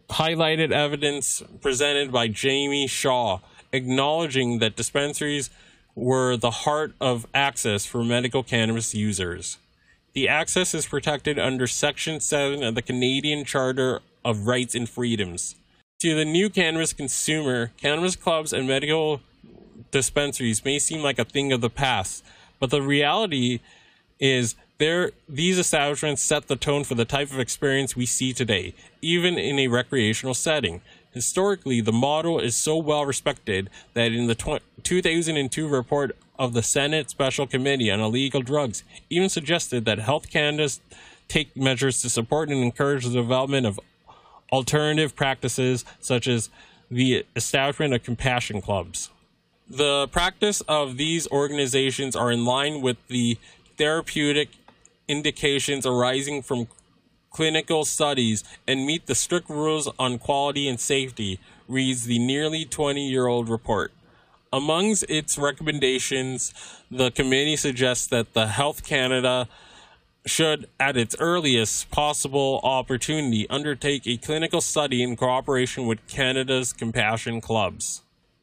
highlighted 0.09 0.71
evidence 0.71 1.41
presented 1.61 2.11
by 2.11 2.27
Jamie 2.27 2.87
Shaw, 2.87 3.39
acknowledging 3.71 4.59
that 4.59 4.75
dispensaries 4.75 5.49
were 5.95 6.35
the 6.35 6.51
heart 6.51 6.93
of 6.99 7.25
access 7.33 7.85
for 7.85 8.03
medical 8.03 8.43
cannabis 8.43 8.93
users. 8.93 9.57
The 10.13 10.27
access 10.27 10.73
is 10.73 10.85
protected 10.85 11.39
under 11.39 11.65
Section 11.65 12.19
7 12.19 12.61
of 12.61 12.75
the 12.75 12.81
Canadian 12.81 13.45
Charter 13.45 14.01
of 14.25 14.47
Rights 14.47 14.75
and 14.75 14.89
Freedoms. 14.89 15.55
To 16.01 16.13
the 16.13 16.25
new 16.25 16.49
cannabis 16.49 16.91
consumer, 16.91 17.71
cannabis 17.77 18.17
clubs 18.17 18.51
and 18.51 18.67
medical 18.67 19.21
dispensaries 19.91 20.65
may 20.65 20.79
seem 20.79 21.01
like 21.01 21.19
a 21.19 21.25
thing 21.25 21.51
of 21.51 21.61
the 21.61 21.69
past, 21.69 22.23
but 22.59 22.69
the 22.69 22.81
reality 22.81 23.59
is 24.19 24.55
there 24.77 25.11
these 25.29 25.59
establishments 25.59 26.23
set 26.23 26.47
the 26.47 26.55
tone 26.55 26.83
for 26.83 26.95
the 26.95 27.05
type 27.05 27.31
of 27.31 27.39
experience 27.39 27.95
we 27.95 28.05
see 28.05 28.33
today, 28.33 28.73
even 29.01 29.37
in 29.37 29.59
a 29.59 29.67
recreational 29.67 30.33
setting. 30.33 30.81
Historically, 31.13 31.81
the 31.81 31.91
model 31.91 32.39
is 32.39 32.55
so 32.55 32.77
well 32.77 33.05
respected 33.05 33.69
that 33.93 34.11
in 34.11 34.27
the 34.27 34.35
tw- 34.35 34.63
2002 34.83 35.67
report 35.67 36.15
of 36.39 36.53
the 36.53 36.63
Senate 36.63 37.09
Special 37.09 37.45
Committee 37.45 37.91
on 37.91 37.99
Illegal 37.99 38.41
Drugs 38.41 38.83
even 39.09 39.29
suggested 39.29 39.85
that 39.85 39.99
Health 39.99 40.29
Canada 40.31 40.69
take 41.27 41.55
measures 41.55 42.01
to 42.01 42.09
support 42.09 42.49
and 42.49 42.63
encourage 42.63 43.05
the 43.05 43.13
development 43.13 43.67
of 43.67 43.79
alternative 44.51 45.15
practices 45.15 45.85
such 45.99 46.27
as 46.27 46.49
the 46.89 47.25
establishment 47.35 47.93
of 47.93 48.03
compassion 48.03 48.61
clubs. 48.61 49.09
The 49.71 50.09
practice 50.09 50.59
of 50.67 50.97
these 50.97 51.29
organizations 51.29 52.13
are 52.13 52.29
in 52.29 52.43
line 52.43 52.81
with 52.81 52.97
the 53.07 53.37
therapeutic 53.77 54.49
indications 55.07 55.85
arising 55.85 56.41
from 56.41 56.67
clinical 57.29 57.85
studies 57.85 58.43
and 58.67 58.85
meet 58.85 59.05
the 59.05 59.15
strict 59.15 59.49
rules 59.49 59.87
on 59.97 60.19
quality 60.19 60.67
and 60.67 60.77
safety, 60.77 61.39
reads 61.69 62.03
the 62.03 62.19
nearly 62.19 62.65
20 62.65 63.07
year 63.07 63.27
old 63.27 63.47
report. 63.47 63.93
Amongst 64.51 65.05
its 65.07 65.37
recommendations, 65.37 66.53
the 66.91 67.09
committee 67.09 67.55
suggests 67.55 68.07
that 68.07 68.33
the 68.33 68.47
Health 68.47 68.83
Canada 68.83 69.47
should, 70.25 70.67
at 70.81 70.97
its 70.97 71.15
earliest 71.17 71.89
possible 71.91 72.59
opportunity, 72.61 73.49
undertake 73.49 74.05
a 74.05 74.17
clinical 74.17 74.59
study 74.59 75.01
in 75.01 75.15
cooperation 75.15 75.87
with 75.87 76.05
Canada's 76.07 76.73
Compassion 76.73 77.39
Clubs. 77.39 78.01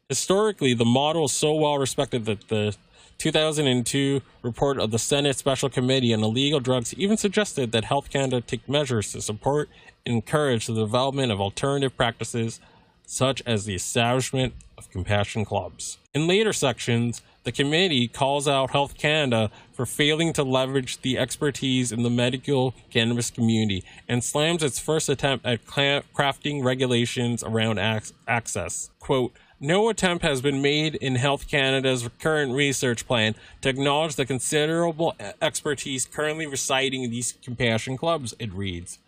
Historically, 0.09 0.73
the 0.73 0.85
model 0.85 1.25
is 1.25 1.31
so 1.31 1.53
well 1.53 1.77
respected 1.77 2.25
that 2.25 2.47
the 2.47 2.75
2002 3.19 4.21
report 4.41 4.79
of 4.79 4.89
the 4.89 4.97
Senate 4.97 5.37
Special 5.37 5.69
Committee 5.69 6.15
on 6.15 6.23
Illegal 6.23 6.59
Drugs 6.59 6.95
even 6.95 7.15
suggested 7.15 7.71
that 7.73 7.83
Health 7.85 8.09
Canada 8.09 8.41
take 8.41 8.67
measures 8.67 9.11
to 9.11 9.21
support 9.21 9.69
and 10.07 10.15
encourage 10.15 10.65
the 10.65 10.73
development 10.73 11.31
of 11.31 11.39
alternative 11.39 11.95
practices, 11.95 12.59
such 13.05 13.43
as 13.45 13.65
the 13.65 13.75
establishment 13.75 14.55
of 14.79 14.89
compassion 14.89 15.45
clubs. 15.45 15.99
In 16.15 16.25
later 16.25 16.53
sections, 16.53 17.21
the 17.43 17.51
committee 17.51 18.07
calls 18.07 18.47
out 18.47 18.71
Health 18.71 18.97
Canada 18.97 19.51
for 19.73 19.85
failing 19.85 20.33
to 20.33 20.43
leverage 20.43 21.01
the 21.01 21.19
expertise 21.19 21.91
in 21.91 22.01
the 22.01 22.09
medical 22.09 22.73
cannabis 22.89 23.29
community 23.29 23.83
and 24.07 24.23
slams 24.23 24.63
its 24.63 24.79
first 24.79 25.07
attempt 25.07 25.45
at 25.45 25.65
crafting 25.67 26.63
regulations 26.63 27.43
around 27.43 27.77
ac- 27.77 28.13
access. 28.27 28.89
Quote, 28.99 29.33
no 29.59 29.89
attempt 29.89 30.23
has 30.23 30.41
been 30.41 30.61
made 30.61 30.95
in 30.95 31.15
Health 31.15 31.47
Canada's 31.47 32.09
current 32.19 32.53
research 32.53 33.05
plan 33.05 33.35
to 33.61 33.69
acknowledge 33.69 34.15
the 34.15 34.25
considerable 34.25 35.15
expertise 35.41 36.05
currently 36.05 36.47
residing 36.47 37.03
in 37.03 37.11
these 37.11 37.33
compassion 37.43 37.97
clubs, 37.97 38.33
it 38.39 38.53
reads. 38.53 38.99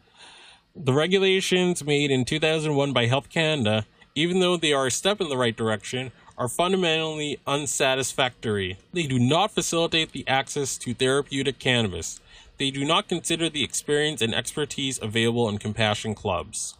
The 0.76 0.94
regulations 0.94 1.84
made 1.84 2.12
in 2.12 2.26
2001 2.26 2.94
by 2.94 3.06
Health 3.06 3.30
Canada, 3.30 3.86
even 4.16 4.40
though 4.40 4.58
they 4.58 4.74
are 4.74 4.88
a 4.88 4.92
step 4.92 5.22
in 5.22 5.30
the 5.30 5.38
right 5.38 5.56
direction, 5.56 6.12
are 6.38 6.48
fundamentally 6.48 7.40
unsatisfactory. 7.46 8.78
They 8.94 9.04
do 9.04 9.20
not 9.20 9.52
facilitate 9.52 10.12
the 10.12 10.28
access 10.28 10.78
to 10.80 10.94
therapeutic 10.94 11.60
cannabis. 11.60 12.20
They 12.58 12.72
do 12.72 12.86
not 12.86 13.08
consider 13.08 13.50
the 13.50 13.64
experience 13.64 14.22
and 14.22 14.34
expertise 14.34 15.00
available 15.02 15.48
in 15.50 15.58
compassion 15.58 16.16
clubs. 16.16 16.76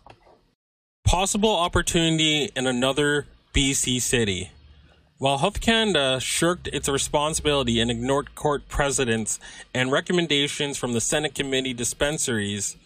Possible 1.04 1.56
opportunity 1.56 2.50
in 2.56 2.68
another 2.68 3.26
BC 3.54 4.02
City. 4.02 4.52
While 5.18 5.40
Health 5.40 5.60
Canada 5.60 6.22
shirked 6.22 6.70
its 6.70 6.88
responsibility 6.88 7.82
and 7.82 7.92
ignored 7.92 8.34
court 8.34 8.70
precedents 8.70 9.40
and 9.74 9.92
recommendations 9.92 10.78
from 10.78 10.94
the 10.94 11.02
Senate 11.02 11.36
Committee 11.36 11.74
dispensaries, 11.74 12.78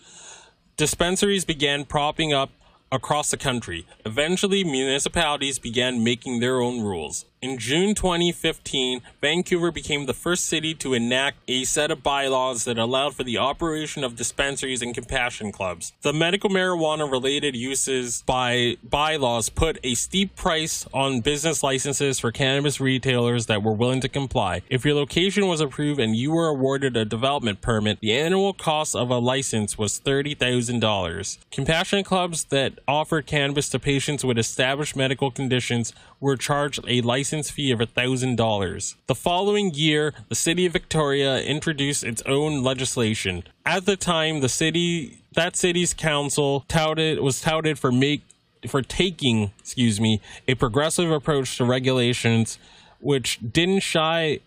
dispensaries 0.76 1.46
began 1.46 1.86
propping 1.86 2.34
up 2.34 2.50
across 2.92 3.30
the 3.30 3.38
country. 3.38 3.86
Eventually, 4.08 4.64
municipalities 4.64 5.60
began 5.60 6.04
making 6.04 6.40
their 6.40 6.60
own 6.60 6.82
rules. 6.82 7.26
In 7.46 7.60
June 7.60 7.94
2015, 7.94 9.02
Vancouver 9.22 9.72
became 9.72 10.08
the 10.08 10.16
first 10.16 10.46
city 10.46 10.74
to 10.74 10.96
enact 10.96 11.38
a 11.48 11.64
set 11.64 11.92
of 11.92 12.02
bylaws 12.02 12.66
that 12.66 12.80
allowed 12.80 13.14
for 13.14 13.24
the 13.24 13.38
operation 13.38 14.04
of 14.04 14.16
dispensaries 14.16 14.82
and 14.82 14.96
compassion 14.96 15.52
clubs. 15.52 15.94
The 16.02 16.12
medical 16.12 16.50
marijuana 16.50 17.10
related 17.10 17.56
uses 17.56 18.24
by 18.24 18.78
bylaws 18.84 19.50
put 19.50 19.78
a 19.84 19.94
steep 19.94 20.36
price 20.36 20.88
on 20.92 21.22
business 21.22 21.62
licenses 21.62 22.20
for 22.20 22.32
cannabis 22.32 22.82
retailers 22.82 23.46
that 23.46 23.62
were 23.62 23.74
willing 23.74 24.02
to 24.02 24.10
comply. 24.10 24.64
If 24.68 24.84
your 24.84 24.96
location 24.96 25.46
was 25.46 25.62
approved 25.62 26.00
and 26.00 26.16
you 26.16 26.32
were 26.32 26.48
awarded 26.48 26.98
a 26.98 27.06
development 27.06 27.62
permit, 27.62 28.00
the 28.00 28.18
annual 28.18 28.54
cost 28.54 28.96
of 28.96 29.12
a 29.12 29.20
license 29.20 29.78
was 29.78 30.00
$30,000. 30.00 31.38
Compassion 31.52 32.04
clubs 32.04 32.46
that 32.46 32.80
offered 32.88 33.28
cannabis 33.28 33.70
to 33.70 33.78
patients 33.78 34.26
with 34.26 34.40
established 34.40 34.96
medical 34.96 35.30
conditions 35.30 35.94
were 36.20 36.36
charged 36.36 36.80
a 36.88 37.02
license 37.02 37.35
fee 37.44 37.72
of 37.72 37.80
$1,000. 37.80 38.96
The 39.08 39.16
following 39.16 39.74
year, 39.74 40.14
the 40.30 40.36
city 40.36 40.66
of 40.66 40.74
Victoria 40.74 41.42
introduced 41.42 42.04
its 42.04 42.22
own 42.26 42.64
legislation. 42.64 43.44
At 43.66 43.86
the 43.86 43.96
time, 43.96 44.42
the 44.42 44.50
city 44.50 45.20
that 45.34 45.56
city's 45.56 45.94
council 45.94 46.66
touted 46.68 47.20
was 47.20 47.42
touted 47.42 47.78
for 47.78 47.92
make 47.92 48.22
for 48.68 48.82
taking, 48.82 49.52
excuse 49.60 50.00
me, 50.02 50.22
a 50.48 50.56
progressive 50.56 51.12
approach 51.12 51.58
to 51.58 51.66
regulations 51.66 52.58
which 53.00 53.40
didn't 53.52 53.82
shy 53.82 54.40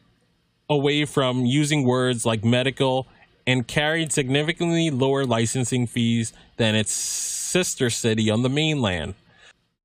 away 0.69 1.05
from 1.05 1.47
using 1.47 1.85
words 1.85 2.27
like 2.27 2.45
medical 2.45 3.07
and 3.47 3.67
carried 3.67 4.13
significantly 4.13 4.91
lower 4.91 5.25
licensing 5.25 5.87
fees 5.87 6.33
than 6.57 6.75
its 6.75 6.93
sister 6.93 7.89
city 7.89 8.29
on 8.31 8.43
the 8.43 8.49
mainland. 8.49 9.15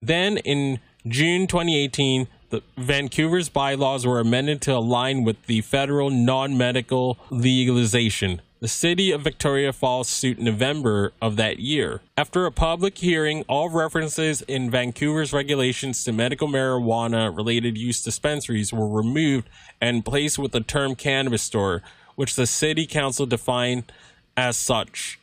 Then 0.01 0.37
in 0.37 0.79
June 1.07 1.47
2018, 1.47 2.27
The 2.53 2.61
Vancouver's 2.77 3.49
bylaws 3.49 4.05
were 4.05 4.19
amended 4.19 4.61
to 4.61 4.75
align 4.75 5.23
with 5.23 5.43
the 5.47 5.61
federal 5.61 6.11
non-medical 6.11 7.17
legalization. 7.31 8.43
The 8.59 8.67
city 8.67 9.09
of 9.09 9.21
Victoria 9.21 9.73
Falls 9.73 10.07
suit 10.07 10.37
in 10.37 10.45
November 10.45 11.13
of 11.19 11.35
that 11.37 11.57
year. 11.57 12.01
After 12.15 12.45
a 12.45 12.51
public 12.51 12.99
hearing, 12.99 13.43
all 13.47 13.71
references 13.71 14.43
in 14.43 14.69
Vancouver's 14.69 15.33
regulations 15.33 16.03
to 16.03 16.13
medical 16.13 16.47
marijuana 16.47 17.35
related 17.35 17.75
use 17.75 18.03
dispensaries 18.03 18.71
were 18.71 18.87
removed 18.87 19.49
and 19.81 20.05
placed 20.05 20.37
with 20.37 20.51
the 20.51 20.61
term 20.61 20.93
cannabis 20.93 21.41
store, 21.41 21.81
which 22.13 22.35
the 22.35 22.45
city 22.45 22.85
council 22.85 23.25
defined 23.25 23.91
as 24.37 24.57
such. 24.57 25.17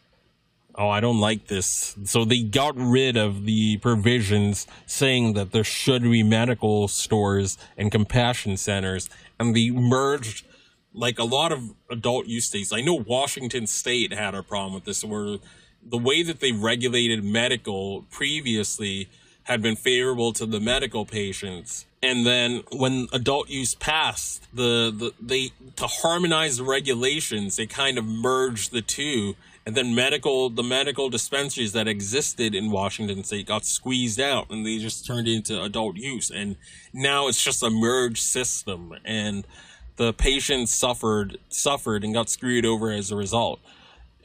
Oh, 0.74 0.88
I 0.88 1.00
don't 1.00 1.20
like 1.20 1.48
this. 1.48 1.96
So 2.04 2.24
they 2.24 2.42
got 2.42 2.74
rid 2.76 3.16
of 3.16 3.44
the 3.44 3.78
provisions 3.78 4.66
saying 4.86 5.34
that 5.34 5.52
there 5.52 5.64
should 5.64 6.02
be 6.02 6.22
medical 6.22 6.88
stores 6.88 7.58
and 7.76 7.90
compassion 7.90 8.56
centers, 8.56 9.10
and 9.38 9.54
they 9.54 9.70
merged 9.70 10.46
like 10.92 11.18
a 11.18 11.24
lot 11.24 11.52
of 11.52 11.74
adult 11.90 12.26
use 12.26 12.46
states. 12.46 12.72
I 12.72 12.80
know 12.80 12.94
Washington 12.94 13.66
State 13.66 14.12
had 14.12 14.34
a 14.34 14.42
problem 14.42 14.74
with 14.74 14.84
this, 14.84 15.04
where 15.04 15.38
the 15.84 15.98
way 15.98 16.22
that 16.22 16.40
they 16.40 16.52
regulated 16.52 17.24
medical 17.24 18.02
previously 18.10 19.08
had 19.44 19.62
been 19.62 19.76
favorable 19.76 20.32
to 20.34 20.46
the 20.46 20.60
medical 20.60 21.04
patients. 21.04 21.86
And 22.02 22.24
then 22.24 22.62
when 22.72 23.08
adult 23.12 23.48
use 23.48 23.74
passed, 23.74 24.46
the, 24.54 24.92
the 24.94 25.12
they 25.20 25.52
to 25.76 25.86
harmonize 25.86 26.56
the 26.58 26.64
regulations, 26.64 27.56
they 27.56 27.66
kind 27.66 27.98
of 27.98 28.04
merged 28.04 28.72
the 28.72 28.82
two. 28.82 29.36
And 29.70 29.76
then 29.76 29.94
medical 29.94 30.50
the 30.50 30.64
medical 30.64 31.08
dispensaries 31.10 31.74
that 31.74 31.86
existed 31.86 32.56
in 32.56 32.72
Washington 32.72 33.22
state 33.22 33.46
got 33.46 33.64
squeezed 33.64 34.18
out 34.18 34.50
and 34.50 34.66
they 34.66 34.78
just 34.78 35.06
turned 35.06 35.28
into 35.28 35.62
adult 35.62 35.94
use. 35.94 36.28
And 36.28 36.56
now 36.92 37.28
it's 37.28 37.40
just 37.40 37.62
a 37.62 37.70
merged 37.70 38.20
system. 38.20 38.96
And 39.04 39.46
the 39.94 40.12
patients 40.12 40.72
suffered 40.72 41.38
suffered 41.50 42.02
and 42.02 42.12
got 42.12 42.28
screwed 42.28 42.66
over 42.66 42.90
as 42.90 43.12
a 43.12 43.16
result. 43.16 43.60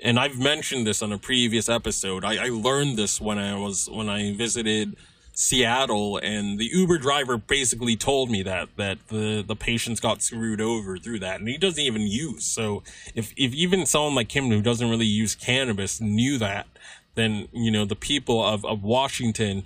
And 0.02 0.18
I've 0.18 0.40
mentioned 0.40 0.88
this 0.88 1.04
on 1.04 1.12
a 1.12 1.20
previous 1.20 1.70
episode. 1.70 2.26
I, 2.26 2.46
I 2.46 2.50
learned 2.50 2.98
this 2.98 3.22
when 3.22 3.38
I 3.38 3.56
was 3.56 3.88
when 3.88 4.10
I 4.10 4.34
visited 4.34 4.96
Seattle, 5.36 6.18
and 6.18 6.58
the 6.58 6.70
Uber 6.72 6.98
driver 6.98 7.38
basically 7.38 7.96
told 7.96 8.32
me 8.32 8.42
that 8.44 8.70
that 8.78 8.98
the 9.10 9.44
the 9.46 9.56
patients 9.56 10.00
got 10.00 10.22
screwed 10.22 10.62
over 10.62 10.98
through 10.98 11.20
that, 11.20 11.40
and 11.40 11.48
he 11.48 11.58
doesn't 11.58 11.84
even 11.84 12.02
use. 12.04 12.46
So 12.46 12.84
if 13.14 13.34
if 13.38 13.54
even 13.54 13.86
someone 13.86 14.16
like 14.16 14.36
him 14.36 14.50
who 14.50 14.62
doesn't 14.62 14.90
really 14.90 15.06
use 15.06 15.36
cannabis 15.36 16.00
knew 16.00 16.38
that, 16.38 16.68
then 17.16 17.50
you 17.52 17.70
know 17.70 17.86
the 17.86 17.96
people 17.96 18.44
of 18.44 18.66
of 18.66 18.82
Washington 18.82 19.66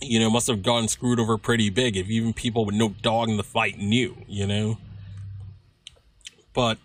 you 0.00 0.20
know, 0.20 0.28
must 0.28 0.46
have 0.46 0.62
gotten 0.62 0.88
screwed 0.88 1.18
over 1.18 1.38
pretty 1.38 1.70
big 1.70 1.96
if 1.96 2.08
even 2.08 2.32
people 2.32 2.64
with 2.64 2.74
no 2.74 2.90
dog 3.02 3.28
in 3.28 3.36
the 3.36 3.42
fight 3.42 3.78
knew, 3.78 4.16
you 4.26 4.46
know. 4.46 4.78
But 6.52 6.78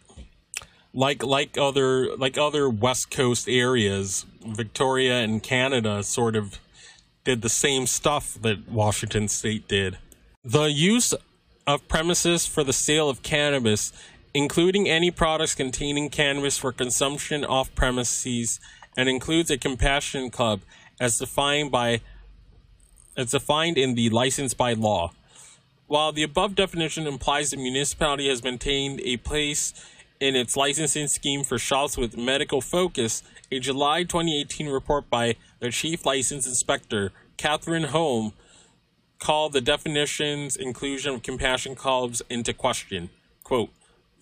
like 0.93 1.23
like 1.23 1.57
other 1.57 2.15
like 2.15 2.37
other 2.37 2.69
West 2.69 3.11
Coast 3.11 3.49
areas, 3.49 4.25
Victoria 4.45 5.19
and 5.19 5.41
Canada 5.41 6.03
sort 6.03 6.35
of 6.35 6.59
did 7.23 7.41
the 7.41 7.49
same 7.49 7.85
stuff 7.87 8.37
that 8.41 8.69
Washington 8.69 9.27
State 9.27 9.67
did. 9.67 9.97
The 10.43 10.71
use 10.71 11.13
of 11.67 11.87
premises 11.87 12.47
for 12.47 12.63
the 12.63 12.73
sale 12.73 13.09
of 13.09 13.21
cannabis, 13.21 13.93
including 14.33 14.89
any 14.89 15.11
products 15.11 15.53
containing 15.53 16.09
cannabis 16.09 16.57
for 16.57 16.71
consumption 16.71 17.45
off 17.45 17.73
premises, 17.75 18.59
and 18.97 19.07
includes 19.07 19.51
a 19.51 19.57
compassion 19.57 20.29
club 20.29 20.61
as 20.99 21.17
defined 21.17 21.71
by 21.71 22.01
as 23.17 23.31
defined 23.31 23.77
in 23.77 23.95
the 23.95 24.09
license 24.09 24.53
by 24.53 24.73
law. 24.73 25.11
While 25.87 26.13
the 26.13 26.23
above 26.23 26.55
definition 26.55 27.05
implies 27.05 27.51
the 27.51 27.57
municipality 27.57 28.29
has 28.29 28.43
maintained 28.43 29.01
a 29.01 29.17
place 29.17 29.73
in 30.21 30.35
its 30.35 30.55
licensing 30.55 31.07
scheme 31.07 31.43
for 31.43 31.57
shops 31.57 31.97
with 31.97 32.15
medical 32.15 32.61
focus, 32.61 33.23
a 33.51 33.59
July 33.59 34.03
2018 34.03 34.69
report 34.69 35.09
by 35.09 35.35
their 35.59 35.71
chief 35.71 36.05
license 36.05 36.47
inspector, 36.47 37.11
Kathryn 37.37 37.87
Holm, 37.87 38.33
called 39.17 39.53
the 39.53 39.61
definition's 39.61 40.55
inclusion 40.55 41.15
of 41.15 41.23
compassion 41.23 41.73
clubs 41.73 42.21
into 42.29 42.53
question. 42.53 43.09
Quote, 43.43 43.71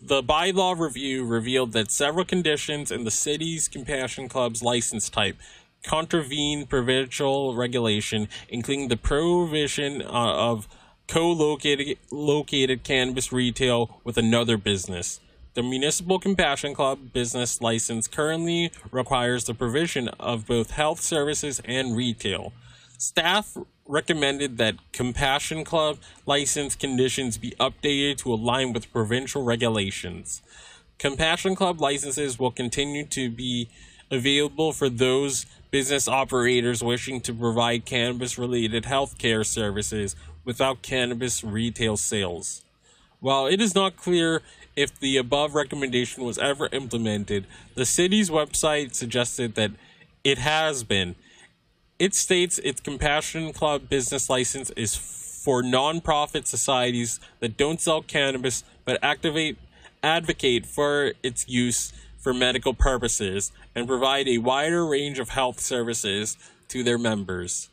the 0.01 0.23
bylaw 0.23 0.79
review 0.79 1.25
revealed 1.25 1.73
that 1.73 1.91
several 1.91 2.23
conditions 2.23 2.89
in 2.91 3.03
the 3.03 3.11
city's 3.11 3.67
compassion 3.67 4.29
club's 4.29 4.63
license 4.63 5.09
type 5.09 5.35
contravene 5.83 6.65
provincial 6.65 7.55
regulation, 7.55 8.27
including 8.47 8.87
the 8.87 8.97
prohibition 8.97 10.01
uh, 10.01 10.05
of 10.07 10.67
co-located 11.07 11.97
located 12.11 12.83
cannabis 12.83 13.31
retail 13.31 13.99
with 14.03 14.17
another 14.17 14.57
business. 14.57 15.19
The 15.55 15.63
Municipal 15.63 16.19
Compassion 16.19 16.75
Club 16.75 17.11
business 17.11 17.59
license 17.59 18.07
currently 18.07 18.71
requires 18.91 19.45
the 19.45 19.55
provision 19.55 20.07
of 20.19 20.45
both 20.45 20.71
health 20.71 21.01
services 21.01 21.59
and 21.65 21.97
retail. 21.97 22.53
Staff 22.99 23.57
recommended 23.87 24.59
that 24.59 24.75
Compassion 24.93 25.63
Club 25.63 25.97
license 26.27 26.75
conditions 26.75 27.39
be 27.39 27.51
updated 27.59 28.17
to 28.19 28.31
align 28.31 28.73
with 28.73 28.93
provincial 28.93 29.43
regulations. 29.43 30.43
Compassion 30.99 31.55
Club 31.55 31.81
licenses 31.81 32.37
will 32.37 32.51
continue 32.51 33.05
to 33.07 33.31
be 33.31 33.69
available 34.11 34.71
for 34.71 34.87
those 34.87 35.47
business 35.71 36.07
operators 36.07 36.83
wishing 36.83 37.21
to 37.21 37.33
provide 37.33 37.85
cannabis 37.85 38.37
related 38.37 38.83
healthcare 38.83 39.43
services 39.43 40.15
without 40.45 40.83
cannabis 40.83 41.43
retail 41.43 41.97
sales. 41.97 42.63
While 43.19 43.47
it 43.47 43.59
is 43.59 43.75
not 43.75 43.97
clear 43.97 44.41
if 44.75 44.97
the 44.99 45.17
above 45.17 45.55
recommendation 45.55 46.23
was 46.23 46.37
ever 46.37 46.69
implemented, 46.71 47.45
the 47.75 47.85
city's 47.85 48.29
website 48.29 48.93
suggested 48.93 49.55
that 49.55 49.71
it 50.23 50.37
has 50.37 50.83
been. 50.83 51.15
It 51.97 52.13
states 52.15 52.59
its 52.59 52.79
Compassion 52.79 53.51
Club 53.53 53.89
business 53.89 54.29
license 54.29 54.69
is 54.71 54.95
for 54.95 55.61
non-profit 55.63 56.47
societies 56.47 57.19
that 57.39 57.57
don't 57.57 57.81
sell 57.81 58.01
cannabis 58.01 58.63
but 58.85 58.99
activate 59.03 59.57
advocate 60.03 60.65
for 60.65 61.13
its 61.23 61.47
use 61.47 61.91
for 62.17 62.33
medical 62.33 62.73
purposes 62.73 63.51
and 63.75 63.87
provide 63.87 64.27
a 64.27 64.37
wider 64.37 64.85
range 64.85 65.19
of 65.19 65.29
health 65.29 65.59
services 65.59 66.37
to 66.67 66.83
their 66.83 66.97
members. 66.97 67.69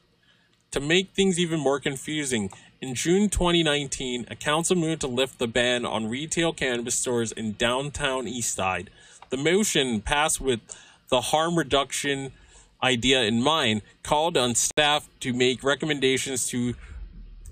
To 0.73 0.81
make 0.81 1.11
things 1.11 1.39
even 1.39 1.61
more 1.61 1.81
confusing, 1.81 2.51
in 2.81 2.95
June 2.95 3.29
2019, 3.29 4.27
a 4.31 4.37
council 4.37 4.77
moved 4.77 5.01
to 5.01 5.07
lift 5.07 5.39
the 5.39 5.47
ban 5.47 5.85
on 5.85 6.09
retail 6.09 6.53
cannabis 6.53 6.95
stores 6.95 7.33
in 7.33 7.53
downtown 7.53 8.27
Eastside. 8.27 8.89
The 9.31 9.37
motion 9.37 10.01
passed 10.01 10.41
with 10.41 10.61
the 11.09 11.21
harm 11.21 11.57
reduction 11.57 12.33
idea 12.83 13.23
in 13.23 13.43
mind, 13.43 13.83
called 14.03 14.37
on 14.37 14.55
staff 14.55 15.09
to 15.21 15.33
make 15.33 15.65
recommendations 15.65 16.47
to 16.49 16.75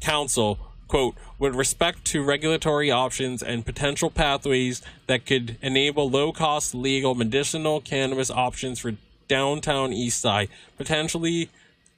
council 0.00 0.58
quote, 0.88 1.16
with 1.38 1.54
respect 1.54 2.04
to 2.04 2.22
regulatory 2.22 2.90
options 2.90 3.42
and 3.42 3.66
potential 3.66 4.10
pathways 4.10 4.82
that 5.06 5.26
could 5.26 5.56
enable 5.60 6.08
low 6.08 6.32
cost 6.32 6.74
legal 6.74 7.14
medicinal 7.14 7.80
cannabis 7.80 8.30
options 8.30 8.78
for 8.78 8.92
downtown 9.26 9.90
Eastside, 9.90 10.48
potentially 10.76 11.48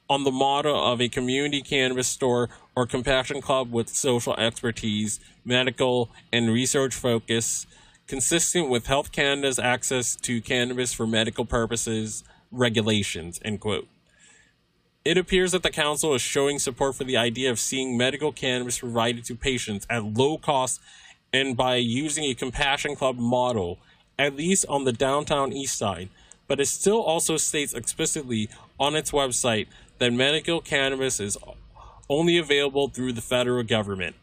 on 0.09 0.23
the 0.23 0.31
model 0.31 0.83
of 0.83 1.01
a 1.01 1.09
community 1.09 1.61
cannabis 1.61 2.07
store 2.07 2.49
or 2.77 2.85
compassion 2.85 3.41
club 3.41 3.71
with 3.71 3.89
social 3.89 4.35
expertise, 4.35 5.19
medical, 5.43 6.11
and 6.31 6.51
research 6.51 6.93
focus, 6.93 7.65
consistent 8.05 8.69
with 8.69 8.85
Health 8.85 9.11
Canada's 9.11 9.57
access 9.57 10.15
to 10.17 10.39
cannabis 10.41 10.93
for 10.93 11.07
medical 11.07 11.43
purposes 11.43 12.23
regulations, 12.51 13.39
end 13.43 13.61
quote. 13.61 13.87
It 15.03 15.17
appears 15.17 15.53
that 15.53 15.63
the 15.63 15.71
council 15.71 16.13
is 16.13 16.21
showing 16.21 16.59
support 16.59 16.93
for 16.93 17.03
the 17.03 17.17
idea 17.17 17.49
of 17.49 17.59
seeing 17.59 17.97
medical 17.97 18.31
cannabis 18.31 18.77
provided 18.77 19.25
to 19.25 19.35
patients 19.35 19.87
at 19.89 20.05
low 20.05 20.37
cost 20.37 20.79
and 21.33 21.57
by 21.57 21.77
using 21.77 22.25
a 22.25 22.35
compassion 22.35 22.95
club 22.95 23.17
model, 23.17 23.79
at 24.19 24.35
least 24.35 24.67
on 24.69 24.83
the 24.83 24.93
downtown 24.93 25.51
east 25.51 25.79
side, 25.79 26.09
but 26.47 26.59
it 26.59 26.67
still 26.67 27.01
also 27.01 27.37
states 27.37 27.73
explicitly 27.73 28.49
on 28.79 28.95
its 28.95 29.09
website 29.09 29.65
that 29.97 30.13
medical 30.13 30.61
cannabis 30.61 31.19
is 31.19 31.39
only 32.09 32.37
available 32.37 32.89
through 32.89 33.13
the 33.13 33.21
federal 33.21 33.63
government. 33.63 34.15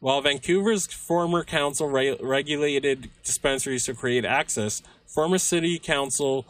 While 0.00 0.20
Vancouver's 0.20 0.86
former 0.86 1.44
council 1.44 1.88
re- 1.88 2.16
regulated 2.20 3.10
dispensaries 3.22 3.86
to 3.86 3.94
create 3.94 4.24
access, 4.24 4.82
former 5.06 5.38
city 5.38 5.78
council 5.78 6.46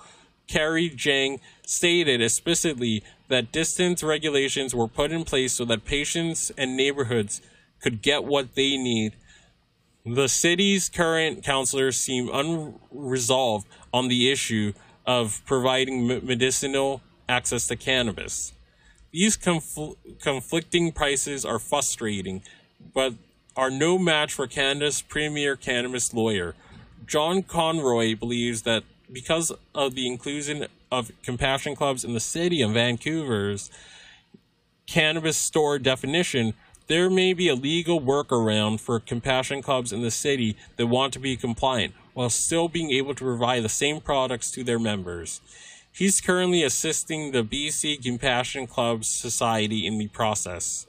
Kerry 0.47 0.89
Jang 0.89 1.41
stated 1.67 2.21
explicitly 2.21 3.03
that 3.29 3.53
distance 3.53 4.03
regulations 4.03 4.75
were 4.75 4.89
put 4.89 5.13
in 5.13 5.25
place 5.25 5.55
so 5.55 5.65
that 5.67 5.85
patients 5.85 6.51
and 6.59 6.77
neighborhoods 6.77 7.41
could 7.81 8.03
get 8.03 8.25
what 8.25 8.55
they 8.55 8.77
need. 8.77 9.15
The 10.05 10.29
city's 10.29 10.89
current 10.89 11.43
councilors 11.43 11.97
seem 11.97 12.29
unresolved 12.33 13.67
on 13.93 14.09
the 14.09 14.31
issue 14.31 14.75
of 15.07 15.43
providing 15.47 16.07
medicinal 16.07 17.01
access 17.29 17.67
to 17.69 17.77
cannabis. 17.77 18.53
These 19.15 19.37
confl- 19.37 19.95
conflicting 20.21 20.91
prices 20.91 21.45
are 21.45 21.61
frustrating, 21.61 22.43
but 22.93 23.15
are 23.57 23.71
no 23.71 23.97
match 23.97 24.35
for 24.35 24.49
Canada's 24.49 25.03
premier 25.03 25.55
cannabis 25.55 26.13
lawyer. 26.13 26.57
John 27.07 27.45
Conroy 27.45 28.17
believes 28.17 28.63
that 28.63 28.83
because 29.13 29.53
of 29.73 29.95
the 29.95 30.09
inclusion 30.09 30.67
of 30.91 31.13
compassion 31.23 31.77
clubs 31.77 32.03
in 32.03 32.13
the 32.13 32.19
city 32.19 32.61
of 32.61 32.73
Vancouver's 32.73 33.71
cannabis 34.89 35.37
store 35.37 35.79
definition, 35.79 36.55
there 36.89 37.09
may 37.09 37.35
be 37.35 37.49
a 37.49 37.55
legal 37.55 38.01
workaround 38.01 38.81
for 38.81 38.99
compassion 38.99 39.63
clubs 39.63 39.93
in 39.93 40.03
the 40.03 40.11
city 40.11 40.57
that 40.77 40.89
want 40.89 41.13
to 41.13 41.21
be 41.21 41.37
compliant 41.37 41.95
while 42.15 42.31
still 42.31 42.67
being 42.67 42.91
able 42.91 43.15
to 43.15 43.23
provide 43.23 43.63
the 43.63 43.69
same 43.69 44.01
products 44.01 44.51
to 44.51 44.65
their 44.65 44.81
members. 44.81 45.41
He's 45.97 46.21
currently 46.21 46.65
assisting 46.65 47.31
the 47.31 47.45
BC 47.45 48.03
Compassion 48.03 48.67
Clubs 48.67 49.07
Society 49.07 49.87
in 49.87 49.97
the 49.97 50.09
process. 50.09 50.89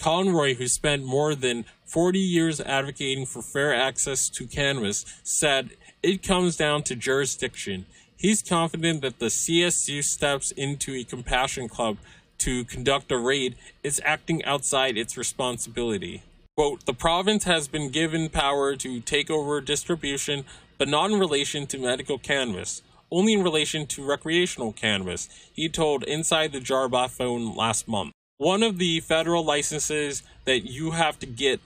Conroy, 0.00 0.54
who 0.54 0.66
spent 0.66 1.04
more 1.04 1.36
than 1.36 1.64
40 1.84 2.18
years 2.18 2.60
advocating 2.60 3.24
for 3.24 3.40
fair 3.40 3.72
access 3.72 4.28
to 4.30 4.48
cannabis, 4.48 5.04
said 5.22 5.70
it 6.02 6.24
comes 6.24 6.56
down 6.56 6.82
to 6.84 6.96
jurisdiction. 6.96 7.86
He's 8.16 8.42
confident 8.42 9.02
that 9.02 9.20
the 9.20 9.26
CSU 9.26 10.02
steps 10.02 10.50
into 10.50 10.92
a 10.92 11.04
compassion 11.04 11.68
club 11.68 11.98
to 12.38 12.64
conduct 12.64 13.12
a 13.12 13.16
raid 13.16 13.54
is 13.84 14.02
acting 14.04 14.44
outside 14.44 14.98
its 14.98 15.16
responsibility. 15.16 16.24
Quote, 16.56 16.84
the 16.84 16.94
province 16.94 17.44
has 17.44 17.68
been 17.68 17.90
given 17.90 18.28
power 18.28 18.74
to 18.74 18.98
take 18.98 19.30
over 19.30 19.60
distribution, 19.60 20.44
but 20.78 20.88
not 20.88 21.12
in 21.12 21.20
relation 21.20 21.68
to 21.68 21.78
medical 21.78 22.18
cannabis, 22.18 22.82
only 23.10 23.34
in 23.34 23.42
relation 23.42 23.86
to 23.88 24.04
recreational 24.04 24.72
cannabis, 24.72 25.28
he 25.52 25.68
told 25.68 26.04
Inside 26.04 26.52
the 26.52 26.60
Jar 26.60 26.88
by 26.88 27.08
phone 27.08 27.54
last 27.54 27.88
month. 27.88 28.12
One 28.38 28.62
of 28.62 28.78
the 28.78 29.00
federal 29.00 29.44
licenses 29.44 30.22
that 30.44 30.60
you 30.60 30.92
have 30.92 31.18
to 31.18 31.26
get 31.26 31.60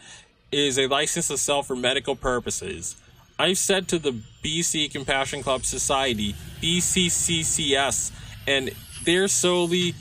is 0.50 0.78
a 0.78 0.86
license 0.86 1.28
to 1.28 1.38
sell 1.38 1.62
for 1.62 1.76
medical 1.76 2.16
purposes. 2.16 2.96
I've 3.38 3.58
said 3.58 3.88
to 3.88 3.98
the 3.98 4.20
BC 4.44 4.90
Compassion 4.90 5.42
Club 5.42 5.64
Society, 5.64 6.34
BCCCS, 6.62 8.12
and 8.46 8.70
they're 9.04 9.28
solely 9.28 9.94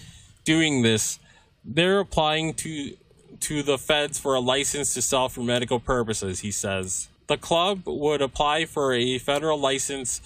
doing 0.44 0.82
this, 0.82 1.20
they're 1.66 2.00
applying 2.00 2.54
to 2.56 2.96
to 3.40 3.62
the 3.62 3.78
feds 3.78 4.18
for 4.18 4.36
a 4.36 4.40
license 4.40 4.94
to 4.94 5.02
sell 5.02 5.28
for 5.28 5.42
medical 5.42 5.80
purposes, 5.80 6.40
he 6.40 6.52
says. 6.52 7.10
The 7.28 7.36
club 7.36 7.82
would 7.86 8.22
apply 8.22 8.66
for 8.66 8.94
a 8.94 9.18
federal 9.18 9.60
license 9.60 10.22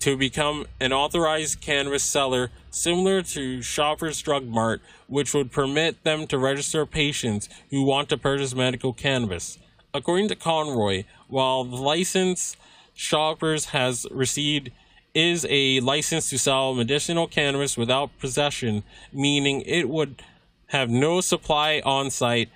to 0.00 0.16
become 0.16 0.66
an 0.80 0.92
authorized 0.92 1.60
cannabis 1.60 2.02
seller 2.02 2.50
similar 2.70 3.22
to 3.22 3.62
Shoppers 3.62 4.20
Drug 4.22 4.46
Mart, 4.46 4.80
which 5.06 5.34
would 5.34 5.52
permit 5.52 6.02
them 6.04 6.26
to 6.28 6.38
register 6.38 6.86
patients 6.86 7.48
who 7.70 7.82
want 7.82 8.08
to 8.08 8.16
purchase 8.16 8.54
medical 8.54 8.92
cannabis. 8.92 9.58
According 9.92 10.28
to 10.28 10.36
Conroy, 10.36 11.04
while 11.28 11.64
the 11.64 11.76
license 11.76 12.56
Shoppers 12.94 13.66
has 13.66 14.06
received 14.10 14.70
is 15.14 15.46
a 15.48 15.80
license 15.80 16.30
to 16.30 16.38
sell 16.38 16.74
medicinal 16.74 17.26
cannabis 17.26 17.76
without 17.76 18.16
possession, 18.18 18.82
meaning 19.12 19.62
it 19.62 19.88
would 19.88 20.22
have 20.66 20.88
no 20.88 21.20
supply 21.20 21.82
on 21.84 22.10
site. 22.10 22.48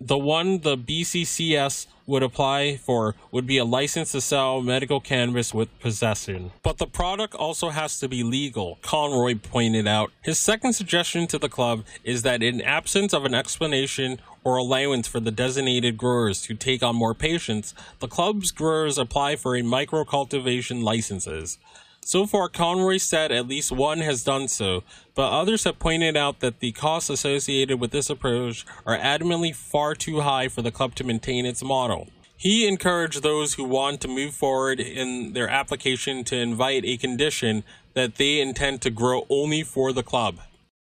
The 0.00 0.18
one 0.18 0.60
the 0.60 0.76
BCCS 0.76 1.86
would 2.06 2.22
apply 2.22 2.76
for 2.76 3.14
would 3.30 3.46
be 3.46 3.58
a 3.58 3.64
license 3.64 4.12
to 4.12 4.20
sell 4.20 4.62
medical 4.62 5.00
cannabis 5.00 5.52
with 5.52 5.78
possession. 5.80 6.52
But 6.62 6.78
the 6.78 6.86
product 6.86 7.34
also 7.34 7.70
has 7.70 7.98
to 8.00 8.08
be 8.08 8.22
legal, 8.22 8.78
Conroy 8.82 9.34
pointed 9.36 9.86
out. 9.86 10.12
His 10.22 10.38
second 10.38 10.74
suggestion 10.74 11.26
to 11.28 11.38
the 11.38 11.48
club 11.48 11.84
is 12.04 12.22
that 12.22 12.42
in 12.42 12.60
absence 12.60 13.12
of 13.12 13.24
an 13.24 13.34
explanation 13.34 14.20
or 14.44 14.56
allowance 14.56 15.08
for 15.08 15.18
the 15.18 15.32
designated 15.32 15.96
growers 15.96 16.40
to 16.42 16.54
take 16.54 16.82
on 16.82 16.94
more 16.94 17.14
patients, 17.14 17.74
the 17.98 18.08
club's 18.08 18.52
growers 18.52 18.96
apply 18.96 19.34
for 19.36 19.56
a 19.56 19.62
micro 19.62 20.04
cultivation 20.04 20.82
licenses. 20.82 21.58
So 22.06 22.24
far, 22.24 22.48
Conroy 22.48 22.98
said 22.98 23.32
at 23.32 23.48
least 23.48 23.72
one 23.72 23.98
has 23.98 24.22
done 24.22 24.46
so, 24.46 24.84
but 25.16 25.32
others 25.32 25.64
have 25.64 25.80
pointed 25.80 26.16
out 26.16 26.38
that 26.38 26.60
the 26.60 26.70
costs 26.70 27.10
associated 27.10 27.80
with 27.80 27.90
this 27.90 28.08
approach 28.08 28.64
are 28.86 28.96
adamantly 28.96 29.52
far 29.52 29.96
too 29.96 30.20
high 30.20 30.46
for 30.46 30.62
the 30.62 30.70
club 30.70 30.94
to 30.94 31.04
maintain 31.04 31.44
its 31.44 31.64
model. 31.64 32.06
He 32.36 32.68
encouraged 32.68 33.24
those 33.24 33.54
who 33.54 33.64
want 33.64 34.00
to 34.02 34.08
move 34.08 34.34
forward 34.34 34.78
in 34.78 35.32
their 35.32 35.48
application 35.48 36.22
to 36.26 36.36
invite 36.36 36.84
a 36.84 36.96
condition 36.96 37.64
that 37.94 38.14
they 38.14 38.40
intend 38.40 38.82
to 38.82 38.90
grow 38.90 39.26
only 39.28 39.64
for 39.64 39.92
the 39.92 40.04
club. 40.04 40.38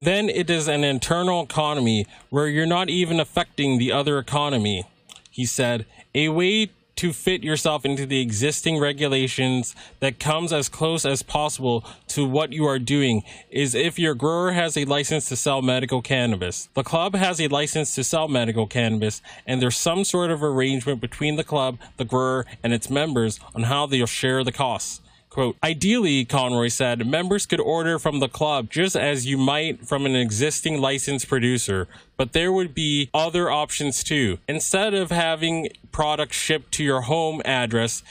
Then 0.02 0.30
it 0.30 0.50
is 0.50 0.70
an 0.70 0.86
internal 0.86 1.44
economy 1.44 2.06
where 2.30 2.48
you're 2.48 2.66
not 2.66 2.90
even 2.90 3.20
affecting 3.20 3.78
the 3.78 3.92
other 3.92 4.20
economy. 4.20 4.86
He 5.30 5.46
said, 5.46 5.86
a 6.16 6.30
way 6.30 6.72
to 7.00 7.14
fit 7.14 7.46
yourself 7.46 7.86
into 7.86 8.06
the 8.06 8.20
existing 8.20 8.78
regulations 8.78 9.74
that 10.02 10.20
comes 10.20 10.52
as 10.52 10.68
close 10.68 11.06
as 11.06 11.24
possible 11.24 11.86
to 12.10 12.28
what 12.28 12.52
you 12.52 12.66
are 12.66 12.78
doing 12.78 13.24
is 13.50 13.74
if 13.74 13.98
your 13.98 14.14
grower 14.14 14.52
has 14.52 14.76
a 14.76 14.84
license 14.84 15.30
to 15.30 15.38
sell 15.38 15.62
medical 15.62 16.02
cannabis. 16.02 16.68
The 16.74 16.84
club 16.84 17.16
has 17.16 17.40
a 17.40 17.48
license 17.48 17.96
to 17.96 18.04
sell 18.04 18.28
medical 18.28 18.68
cannabis, 18.68 19.22
and 19.48 19.62
there's 19.62 19.78
some 19.78 20.04
sort 20.04 20.30
of 20.30 20.44
arrangement 20.44 21.00
between 21.00 21.38
the 21.38 21.44
club, 21.46 21.78
the 21.96 22.04
grower, 22.04 22.46
and 22.62 22.74
its 22.74 22.90
members 22.90 23.40
on 23.56 23.64
how 23.64 23.86
they'll 23.86 24.06
share 24.06 24.44
the 24.44 24.52
costs. 24.52 25.00
Quote, 25.30 25.58
ideally, 25.64 26.26
Conroy 26.26 26.70
said, 26.70 27.06
members 27.06 27.46
could 27.46 27.60
order 27.60 28.00
from 28.00 28.20
the 28.20 28.28
club 28.28 28.72
just 28.72 28.96
as 28.96 29.28
you 29.28 29.38
might 29.38 29.88
from 29.88 30.08
an 30.08 30.16
existing 30.16 30.82
licensed 30.82 31.28
producer, 31.28 31.88
but 32.18 32.34
there 32.34 32.52
would 32.52 32.74
be 32.74 33.12
other 33.14 33.52
options 33.52 34.04
too. 34.04 34.40
Instead 34.48 34.96
of 34.96 35.12
having 35.12 35.70
products 35.92 36.36
shipped 36.36 36.72
to 36.74 36.84
your 36.84 37.02
home 37.02 37.44
address, 37.46 38.02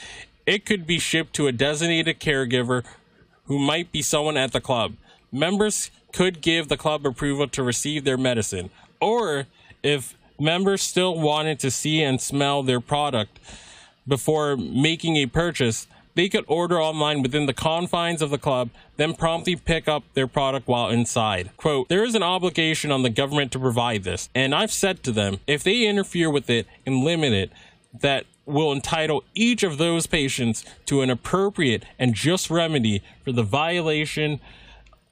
it 0.45 0.65
could 0.65 0.87
be 0.87 0.97
shipped 0.97 1.33
to 1.33 1.47
a 1.47 1.51
designated 1.51 2.21
caregiver 2.21 2.85
who 3.45 3.59
might 3.59 3.91
be 3.91 4.01
someone 4.01 4.37
at 4.37 4.53
the 4.53 4.61
club. 4.61 4.93
Members 5.29 5.91
could 6.13 6.41
give 6.41 6.69
the 6.69 6.77
club 6.77 7.05
approval 7.05 7.49
to 7.49 7.61
receive 7.61 8.05
their 8.05 8.17
medicine, 8.17 8.69
or 9.01 9.45
if 9.83 10.15
members 10.39 10.81
still 10.81 11.19
wanted 11.19 11.59
to 11.59 11.69
see 11.69 12.01
and 12.01 12.21
smell 12.21 12.63
their 12.63 12.79
product 12.79 13.39
before 14.07 14.55
making 14.55 15.17
a 15.17 15.25
purchase, 15.25 15.85
they 16.19 16.27
could 16.27 16.43
order 16.49 16.81
online 16.81 17.21
within 17.21 17.45
the 17.45 17.53
confines 17.53 18.21
of 18.21 18.29
the 18.29 18.37
club, 18.37 18.69
then 18.97 19.13
promptly 19.13 19.55
pick 19.55 19.87
up 19.87 20.03
their 20.15 20.27
product 20.27 20.67
while 20.67 20.89
inside. 20.89 21.49
Quote, 21.55 21.87
there 21.87 22.03
is 22.03 22.13
an 22.13 22.21
obligation 22.21 22.91
on 22.91 23.03
the 23.03 23.09
government 23.09 23.53
to 23.53 23.57
provide 23.57 24.03
this, 24.03 24.27
and 24.35 24.53
I've 24.53 24.73
said 24.73 25.01
to 25.03 25.13
them, 25.13 25.39
if 25.47 25.63
they 25.63 25.87
interfere 25.87 26.29
with 26.29 26.49
it 26.49 26.67
and 26.85 27.05
limit 27.05 27.31
it, 27.31 27.51
that 28.01 28.25
will 28.45 28.73
entitle 28.73 29.23
each 29.33 29.63
of 29.63 29.77
those 29.77 30.07
patients 30.07 30.65
to 30.87 31.01
an 31.01 31.09
appropriate 31.09 31.85
and 31.97 32.13
just 32.13 32.49
remedy 32.49 33.01
for 33.23 33.31
the 33.31 33.41
violation 33.41 34.41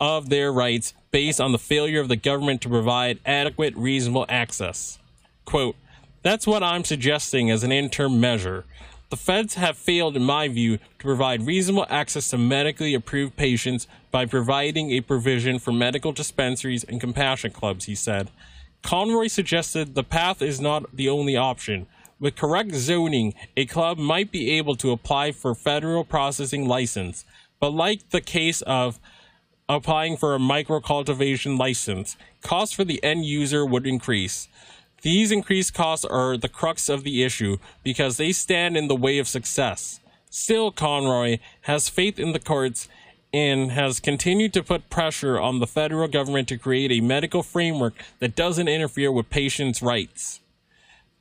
of 0.01 0.27
their 0.27 0.51
rights 0.51 0.93
based 1.11 1.39
on 1.39 1.53
the 1.53 1.57
failure 1.57 2.01
of 2.01 2.09
the 2.09 2.17
government 2.17 2.59
to 2.63 2.67
provide 2.67 3.17
adequate, 3.25 3.73
reasonable 3.77 4.25
access. 4.27 4.99
Quote, 5.45 5.77
that's 6.21 6.45
what 6.45 6.63
I'm 6.63 6.83
suggesting 6.83 7.49
as 7.49 7.63
an 7.63 7.71
interim 7.71 8.19
measure. 8.19 8.65
The 9.09 9.17
feds 9.17 9.53
have 9.53 9.77
failed, 9.77 10.17
in 10.17 10.23
my 10.23 10.49
view, 10.49 10.77
to 10.77 11.05
provide 11.05 11.45
reasonable 11.45 11.85
access 11.89 12.29
to 12.29 12.37
medically 12.37 12.93
approved 12.93 13.37
patients 13.37 13.87
by 14.11 14.25
providing 14.25 14.91
a 14.91 15.01
provision 15.01 15.59
for 15.59 15.71
medical 15.71 16.11
dispensaries 16.11 16.83
and 16.83 16.99
compassion 16.99 17.51
clubs, 17.51 17.85
he 17.85 17.95
said. 17.95 18.29
Conroy 18.81 19.27
suggested 19.27 19.95
the 19.95 20.03
path 20.03 20.41
is 20.41 20.59
not 20.59 20.93
the 20.93 21.07
only 21.07 21.37
option. 21.37 21.87
With 22.19 22.35
correct 22.35 22.73
zoning, 22.73 23.33
a 23.55 23.65
club 23.65 23.97
might 23.97 24.31
be 24.31 24.51
able 24.51 24.75
to 24.77 24.91
apply 24.91 25.31
for 25.31 25.55
federal 25.55 26.03
processing 26.03 26.67
license, 26.67 27.23
but 27.59 27.69
like 27.69 28.09
the 28.09 28.21
case 28.21 28.61
of 28.63 28.99
applying 29.69 30.17
for 30.17 30.33
a 30.33 30.39
micro 30.39 30.79
cultivation 30.79 31.57
license, 31.57 32.17
costs 32.41 32.73
for 32.73 32.83
the 32.83 33.03
end 33.03 33.25
user 33.25 33.65
would 33.65 33.85
increase. 33.85 34.47
These 35.07 35.31
increased 35.31 35.73
costs 35.73 36.03
are 36.03 36.35
the 36.35 36.49
crux 36.49 36.89
of 36.89 37.05
the 37.05 37.23
issue 37.23 37.59
because 37.81 38.17
they 38.17 38.33
stand 38.33 38.75
in 38.75 38.89
the 38.89 38.95
way 38.95 39.19
of 39.19 39.27
success. 39.29 40.01
Still, 40.29 40.69
Conroy 40.69 41.37
has 41.61 41.87
faith 41.87 42.19
in 42.19 42.33
the 42.33 42.41
courts 42.41 42.89
and 43.33 43.71
has 43.71 44.01
continued 44.01 44.51
to 44.51 44.63
put 44.63 44.89
pressure 44.89 45.39
on 45.39 45.59
the 45.59 45.65
federal 45.65 46.09
government 46.09 46.49
to 46.49 46.57
create 46.57 46.91
a 46.91 46.99
medical 46.99 47.41
framework 47.41 47.93
that 48.19 48.35
doesn't 48.35 48.67
interfere 48.67 49.09
with 49.09 49.29
patients' 49.29 49.81
rights. 49.81 50.41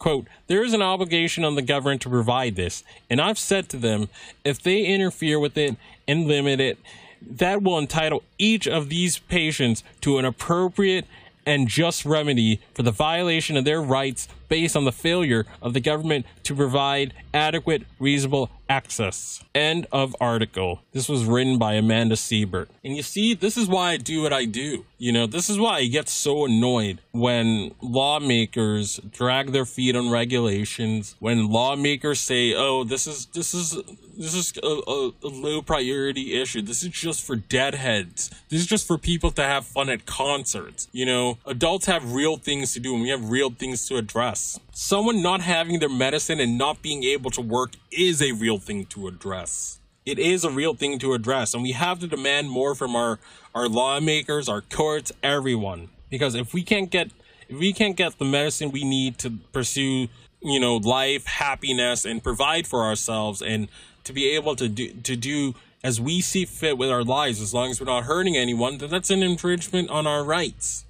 Quote, 0.01 0.27
there 0.49 0.65
is 0.65 0.75
an 0.75 0.83
obligation 0.83 1.45
on 1.45 1.55
the 1.55 1.63
government 1.63 2.03
to 2.03 2.11
provide 2.11 2.57
this, 2.57 2.83
and 3.09 3.21
I've 3.21 3.39
said 3.39 3.69
to 3.69 3.77
them, 3.77 4.09
if 4.45 4.61
they 4.61 4.85
interfere 4.85 5.39
with 5.39 5.57
it 5.57 5.77
and 6.09 6.27
limit 6.27 6.59
it, 6.59 6.79
that 7.23 7.63
will 7.63 7.79
entitle 7.79 8.25
each 8.37 8.67
of 8.67 8.89
these 8.89 9.21
patients 9.21 9.85
to 10.01 10.19
an 10.19 10.25
appropriate 10.25 11.07
and 11.47 11.69
just 11.69 12.05
remedy 12.05 12.61
for 12.75 12.83
the 12.83 12.91
violation 12.91 13.57
of 13.57 13.65
their 13.65 13.81
rights 13.81 14.29
based 14.49 14.77
on 14.77 14.85
the 14.85 14.93
failure 14.93 15.47
of 15.63 15.73
the 15.73 15.81
government 15.81 16.27
to 16.43 16.55
provide 16.55 17.15
adequate, 17.33 17.85
reasonable 17.99 18.51
access. 18.69 19.43
End 19.55 19.87
of 19.93 20.15
article. 20.21 20.83
This 20.93 21.09
was 21.09 21.25
written 21.25 21.59
by 21.59 21.75
Amanda 21.75 22.17
Siebert. 22.17 22.69
And 22.85 22.97
you 22.97 23.03
see, 23.03 23.35
this 23.35 23.57
is 23.57 23.69
why 23.69 23.93
I 23.93 23.97
do 23.97 24.23
what 24.23 24.33
I 24.33 24.45
do. 24.45 24.85
You 24.99 25.13
know, 25.13 25.27
this 25.27 25.51
is 25.51 25.59
why 25.59 25.77
I 25.77 25.87
get 25.89 26.09
so 26.09 26.47
annoyed 26.47 27.01
when 27.13 27.75
lawmakers 27.83 28.99
drag 29.13 29.53
their 29.53 29.67
feet 29.67 29.95
on 29.95 30.11
regulations, 30.11 31.17
when 31.19 31.49
lawmakers 31.49 32.19
say, 32.19 32.55
"Oh, 32.55 32.83
this 32.83 33.07
is 33.07 33.27
this 33.27 33.53
is 33.53 33.73
this 34.17 34.35
is 34.35 34.55
a, 34.63 34.67
a, 34.67 35.13
a 35.23 35.29
low 35.29 35.61
priority 35.61 36.41
issue. 36.41 36.63
This 36.63 36.83
is 36.83 36.89
just 36.89 37.23
for 37.23 37.37
deadheads. 37.37 38.31
This 38.49 38.61
is 38.63 38.67
just 38.67 38.87
for 38.87 38.97
people 38.97 39.31
to 39.33 39.43
have 39.43 39.67
fun 39.67 39.91
at 39.91 40.07
concerts." 40.07 40.89
You 40.93 41.05
know, 41.05 41.39
adults 41.45 41.85
have 41.85 42.15
real 42.15 42.39
things 42.39 42.73
to 42.73 42.81
do 42.81 42.95
and 42.95 43.03
we 43.03 43.11
have 43.11 43.29
real 43.29 43.51
things 43.51 43.87
to 43.89 43.97
address. 43.97 44.59
Someone 44.73 45.21
not 45.21 45.43
having 45.43 45.79
their 45.79 45.91
medicine 45.91 46.41
and 46.41 46.57
not 46.57 46.81
being 46.81 47.05
able 47.05 47.31
to 47.33 47.43
work 47.43 47.73
is 47.93 48.23
a 48.23 48.33
real 48.33 48.59
thing 48.59 48.87
to 48.87 49.09
address 49.09 49.79
it 50.07 50.21
is 50.21 50.45
a 50.45 50.51
real 50.51 50.75
thing 50.75 50.99
to 51.01 51.13
address 51.13 51.53
and 51.53 51.63
we 51.65 51.73
have 51.73 51.99
to 51.99 52.07
demand 52.07 52.49
more 52.49 52.75
from 52.75 52.95
our 52.95 53.19
our 53.57 53.69
lawmakers 53.69 54.51
our 54.51 54.61
courts 54.61 55.11
everyone. 55.23 55.89
Because 56.11 56.35
if 56.35 56.53
we 56.53 56.63
can't 56.63 56.91
get 56.91 57.11
if 57.49 57.59
we 57.59 57.73
can't 57.73 57.97
get 57.97 58.19
the 58.19 58.25
medicine 58.25 58.71
we 58.71 58.85
need 58.85 59.17
to 59.19 59.31
pursue 59.51 60.09
you 60.43 60.61
know 60.61 60.77
life 60.77 61.25
happiness 61.25 62.05
and 62.05 62.23
provide 62.23 62.67
for 62.67 62.85
ourselves 62.85 63.41
and 63.41 63.69
to 64.05 64.13
be 64.13 64.29
able 64.37 64.55
to 64.57 64.69
do 64.69 64.93
to 64.93 65.17
do 65.17 65.55
as 65.83 65.99
we 65.99 66.21
see 66.21 66.45
fit 66.45 66.77
with 66.77 66.91
our 66.91 67.03
lives 67.03 67.41
as 67.41 67.55
long 67.55 67.71
as 67.71 67.81
we're 67.81 67.87
not 67.87 68.05
hurting 68.05 68.37
anyone 68.37 68.77
then 68.77 68.91
that's 68.91 69.09
an 69.11 69.23
infringement 69.23 69.89
on 69.89 70.07
our 70.07 70.23
rights. 70.23 70.85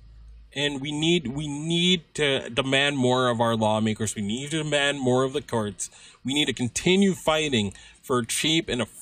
And 0.52 0.80
we 0.80 0.90
need 0.90 1.28
we 1.28 1.46
need 1.46 2.02
to 2.14 2.50
demand 2.50 2.96
more 2.96 3.28
of 3.28 3.40
our 3.40 3.54
lawmakers. 3.54 4.16
We 4.16 4.22
need 4.22 4.50
to 4.50 4.64
demand 4.64 4.98
more 5.00 5.22
of 5.22 5.34
the 5.34 5.42
courts. 5.42 5.90
We 6.24 6.34
need 6.34 6.46
to 6.46 6.54
continue 6.54 7.12
fighting 7.12 7.74
for 8.02 8.22
cheap 8.22 8.68
and 8.68 8.80
affordable 8.80 8.95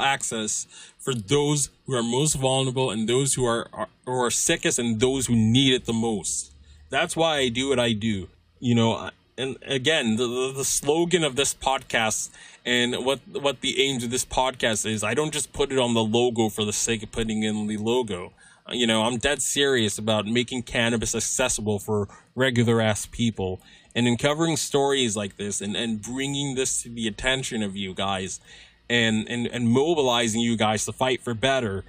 access 0.00 0.66
for 0.98 1.14
those 1.14 1.70
who 1.86 1.94
are 1.94 2.02
most 2.02 2.34
vulnerable 2.34 2.90
and 2.90 3.08
those 3.08 3.34
who 3.34 3.44
are, 3.44 3.68
are 3.72 3.88
who 4.04 4.12
are 4.12 4.30
sickest 4.30 4.78
and 4.78 5.00
those 5.00 5.26
who 5.26 5.34
need 5.34 5.74
it 5.74 5.84
the 5.84 5.92
most. 5.92 6.52
That's 6.90 7.16
why 7.16 7.38
I 7.38 7.48
do 7.48 7.68
what 7.68 7.78
I 7.78 7.92
do. 7.92 8.28
You 8.60 8.74
know, 8.74 9.10
and 9.36 9.56
again, 9.62 10.16
the, 10.16 10.52
the 10.54 10.64
slogan 10.64 11.24
of 11.24 11.36
this 11.36 11.54
podcast 11.54 12.30
and 12.64 13.04
what 13.04 13.20
what 13.32 13.60
the 13.60 13.82
aims 13.82 14.04
of 14.04 14.10
this 14.10 14.24
podcast 14.24 14.84
is, 14.84 15.02
I 15.02 15.14
don't 15.14 15.32
just 15.32 15.52
put 15.52 15.72
it 15.72 15.78
on 15.78 15.94
the 15.94 16.04
logo 16.04 16.48
for 16.48 16.64
the 16.64 16.72
sake 16.72 17.02
of 17.02 17.12
putting 17.12 17.42
in 17.42 17.66
the 17.66 17.76
logo. 17.76 18.32
You 18.70 18.86
know, 18.86 19.04
I'm 19.04 19.16
dead 19.16 19.40
serious 19.40 19.96
about 19.96 20.26
making 20.26 20.64
cannabis 20.64 21.14
accessible 21.14 21.78
for 21.78 22.08
regular 22.34 22.82
ass 22.82 23.06
people 23.06 23.60
and 23.94 24.06
in 24.06 24.16
covering 24.16 24.56
stories 24.56 25.16
like 25.16 25.38
this 25.38 25.60
and, 25.60 25.74
and 25.74 26.02
bringing 26.02 26.54
this 26.54 26.82
to 26.82 26.90
the 26.90 27.08
attention 27.08 27.62
of 27.62 27.76
you 27.76 27.94
guys 27.94 28.40
and, 28.88 29.28
and, 29.28 29.46
and 29.46 29.68
mobilizing 29.68 30.40
you 30.40 30.56
guys 30.56 30.84
to 30.86 30.92
fight 30.92 31.22
for 31.22 31.34
better, 31.34 31.84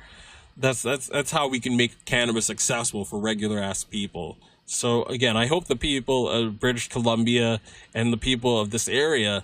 that's, 0.58 0.82
that's, 0.82 1.08
that's 1.08 1.32
how 1.32 1.48
we 1.48 1.60
can 1.60 1.78
make 1.78 2.06
cannabis 2.06 2.50
accessible 2.50 3.06
for 3.06 3.20
regular 3.20 3.60
ass 3.60 3.84
people. 3.84 4.38
So 4.66 5.04
again, 5.06 5.36
I 5.36 5.48
hope 5.48 5.66
the 5.66 5.76
people 5.76 6.30
of 6.30 6.60
British 6.60 6.90
Columbia 6.90 7.60
and 7.94 8.14
the 8.14 8.18
people 8.18 8.60
of 8.60 8.70
this 8.72 8.88
area, 8.88 9.44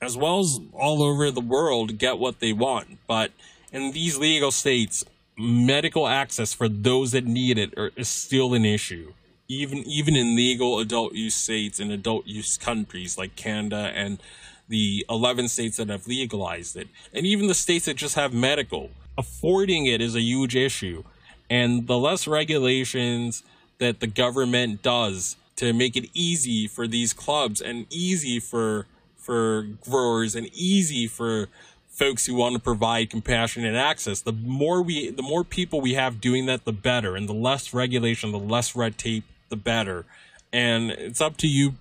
as 0.00 0.16
well 0.16 0.40
as 0.40 0.60
all 0.72 1.02
over 1.02 1.30
the 1.30 1.40
world, 1.40 1.98
get 1.98 2.18
what 2.18 2.40
they 2.40 2.52
want. 2.52 2.98
But 3.06 3.30
in 3.72 3.92
these 3.92 4.18
legal 4.18 4.50
states, 4.50 5.04
medical 5.38 6.08
access 6.08 6.52
for 6.52 6.68
those 6.68 7.12
that 7.12 7.24
need 7.24 7.58
it 7.58 7.76
are, 7.78 7.90
is 7.96 8.08
still 8.08 8.54
an 8.54 8.64
issue 8.64 9.12
even 9.48 9.78
even 9.86 10.16
in 10.16 10.36
legal 10.36 10.78
adult 10.78 11.14
use 11.14 11.34
states 11.34 11.78
and 11.78 11.92
adult 11.92 12.26
use 12.26 12.56
countries 12.56 13.18
like 13.18 13.36
Canada 13.36 13.92
and 13.94 14.18
the 14.68 15.04
11 15.08 15.48
states 15.48 15.76
that 15.76 15.88
have 15.88 16.06
legalized 16.06 16.76
it, 16.76 16.88
and 17.12 17.26
even 17.26 17.46
the 17.46 17.54
states 17.54 17.86
that 17.86 17.96
just 17.96 18.14
have 18.14 18.32
medical, 18.32 18.90
affording 19.16 19.86
it 19.86 20.00
is 20.00 20.14
a 20.14 20.20
huge 20.20 20.56
issue. 20.56 21.04
And 21.50 21.86
the 21.86 21.98
less 21.98 22.26
regulations 22.26 23.42
that 23.78 24.00
the 24.00 24.06
government 24.06 24.82
does 24.82 25.36
to 25.56 25.72
make 25.72 25.96
it 25.96 26.08
easy 26.14 26.66
for 26.66 26.86
these 26.86 27.12
clubs 27.12 27.60
and 27.60 27.86
easy 27.90 28.40
for 28.40 28.86
for 29.16 29.62
growers 29.80 30.34
and 30.34 30.48
easy 30.52 31.06
for 31.06 31.48
folks 31.88 32.26
who 32.26 32.34
want 32.34 32.54
to 32.54 32.60
provide 32.60 33.08
compassionate 33.08 33.74
access 33.74 34.20
the 34.20 34.32
more 34.32 34.82
we 34.82 35.10
the 35.10 35.22
more 35.22 35.44
people 35.44 35.80
we 35.80 35.94
have 35.94 36.20
doing 36.20 36.46
that 36.46 36.64
the 36.64 36.72
better 36.72 37.16
and 37.16 37.28
the 37.28 37.34
less 37.34 37.72
regulation 37.72 38.32
the 38.32 38.38
less 38.38 38.74
red 38.74 38.98
tape 38.98 39.24
the 39.54 39.56
better. 39.56 40.04
And 40.52 40.90
it's 40.90 41.20
up 41.20 41.36
to 41.38 41.46
you, 41.46 41.74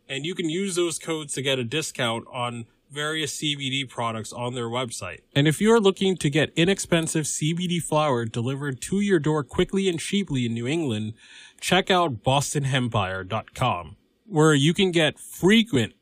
And 0.08 0.26
you 0.26 0.34
can 0.34 0.50
use 0.50 0.76
those 0.76 0.98
codes 0.98 1.36
to 1.36 1.44
get 1.44 1.60
a 1.60 1.64
discount 1.64 2.26
on 2.32 2.66
various 2.92 3.38
CBD 3.38 3.88
products 3.88 4.34
on 4.34 4.56
their 4.56 4.68
website. 4.68 5.20
And 5.36 5.48
if 5.48 5.62
you 5.62 5.72
are 5.74 5.80
looking 5.80 6.18
to 6.18 6.30
get 6.30 6.52
inexpensive 6.56 7.26
CBD 7.26 7.82
flower 7.82 8.26
delivered 8.26 8.82
to 8.84 9.00
your 9.00 9.20
door 9.20 9.44
quickly 9.44 9.88
and 9.88 10.00
cheaply 10.00 10.46
in 10.46 10.54
New 10.54 10.68
England, 10.68 11.14
check 11.62 11.90
out 11.92 12.24
bostonhempire.com, 12.24 13.96
where 14.26 14.54
you 14.54 14.74
can 14.74 14.92
get 14.92 15.20
frequent 15.20 15.94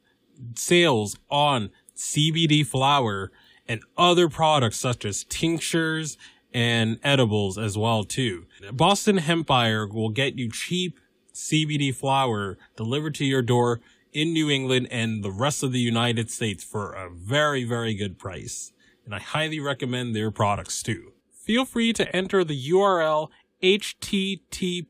sales 0.56 1.18
on 1.30 1.72
CBD 1.96 2.66
flower 2.66 3.32
and 3.68 3.82
other 3.98 4.30
products 4.30 4.78
such 4.78 5.04
as 5.04 5.26
tinctures 5.26 6.18
and 6.54 7.00
edibles 7.04 7.58
as 7.58 7.78
well 7.78 8.04
too. 8.04 8.46
Boston 8.72 9.18
Hempire 9.18 9.92
will 9.92 10.10
get 10.10 10.38
you 10.38 10.50
cheap 10.50 11.00
CBD 11.34 11.94
flower 11.94 12.58
delivered 12.76 13.14
to 13.16 13.26
your 13.26 13.42
door 13.42 13.80
in 14.14 14.34
New 14.34 14.49
England 14.49 14.88
and 14.91 15.24
the 15.24 15.32
rest 15.32 15.64
of 15.64 15.72
the 15.72 15.80
United 15.80 16.30
States 16.30 16.64
for 16.64 16.93
a 16.93 17.10
very, 17.10 17.64
very 17.64 17.93
good 17.93 18.18
price. 18.18 18.72
And 19.05 19.14
I 19.16 19.20
highly 19.20 19.60
recommend 19.60 20.16
their 20.16 20.32
products 20.32 20.82
too. 20.84 21.14
Feel 21.32 21.66
free 21.66 21.93
to 21.93 22.16
enter 22.16 22.43
the 22.43 22.70
URL 22.72 23.30
https 23.64 24.88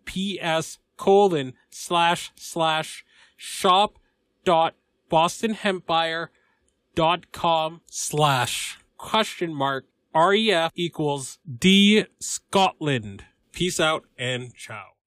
colon 0.98 1.54
slash 1.70 2.32
slash 2.36 3.06
shop 3.38 4.00
dot 4.44 4.76
dot 6.96 7.32
com 7.32 7.82
slash 7.86 8.80
question 8.98 9.54
mark 9.54 9.86
ref 10.14 10.72
equals 10.76 11.40
d 11.60 12.06
scotland 12.20 13.24
peace 13.54 13.80
out 13.80 14.06
and 14.18 14.54
ciao 14.56 14.97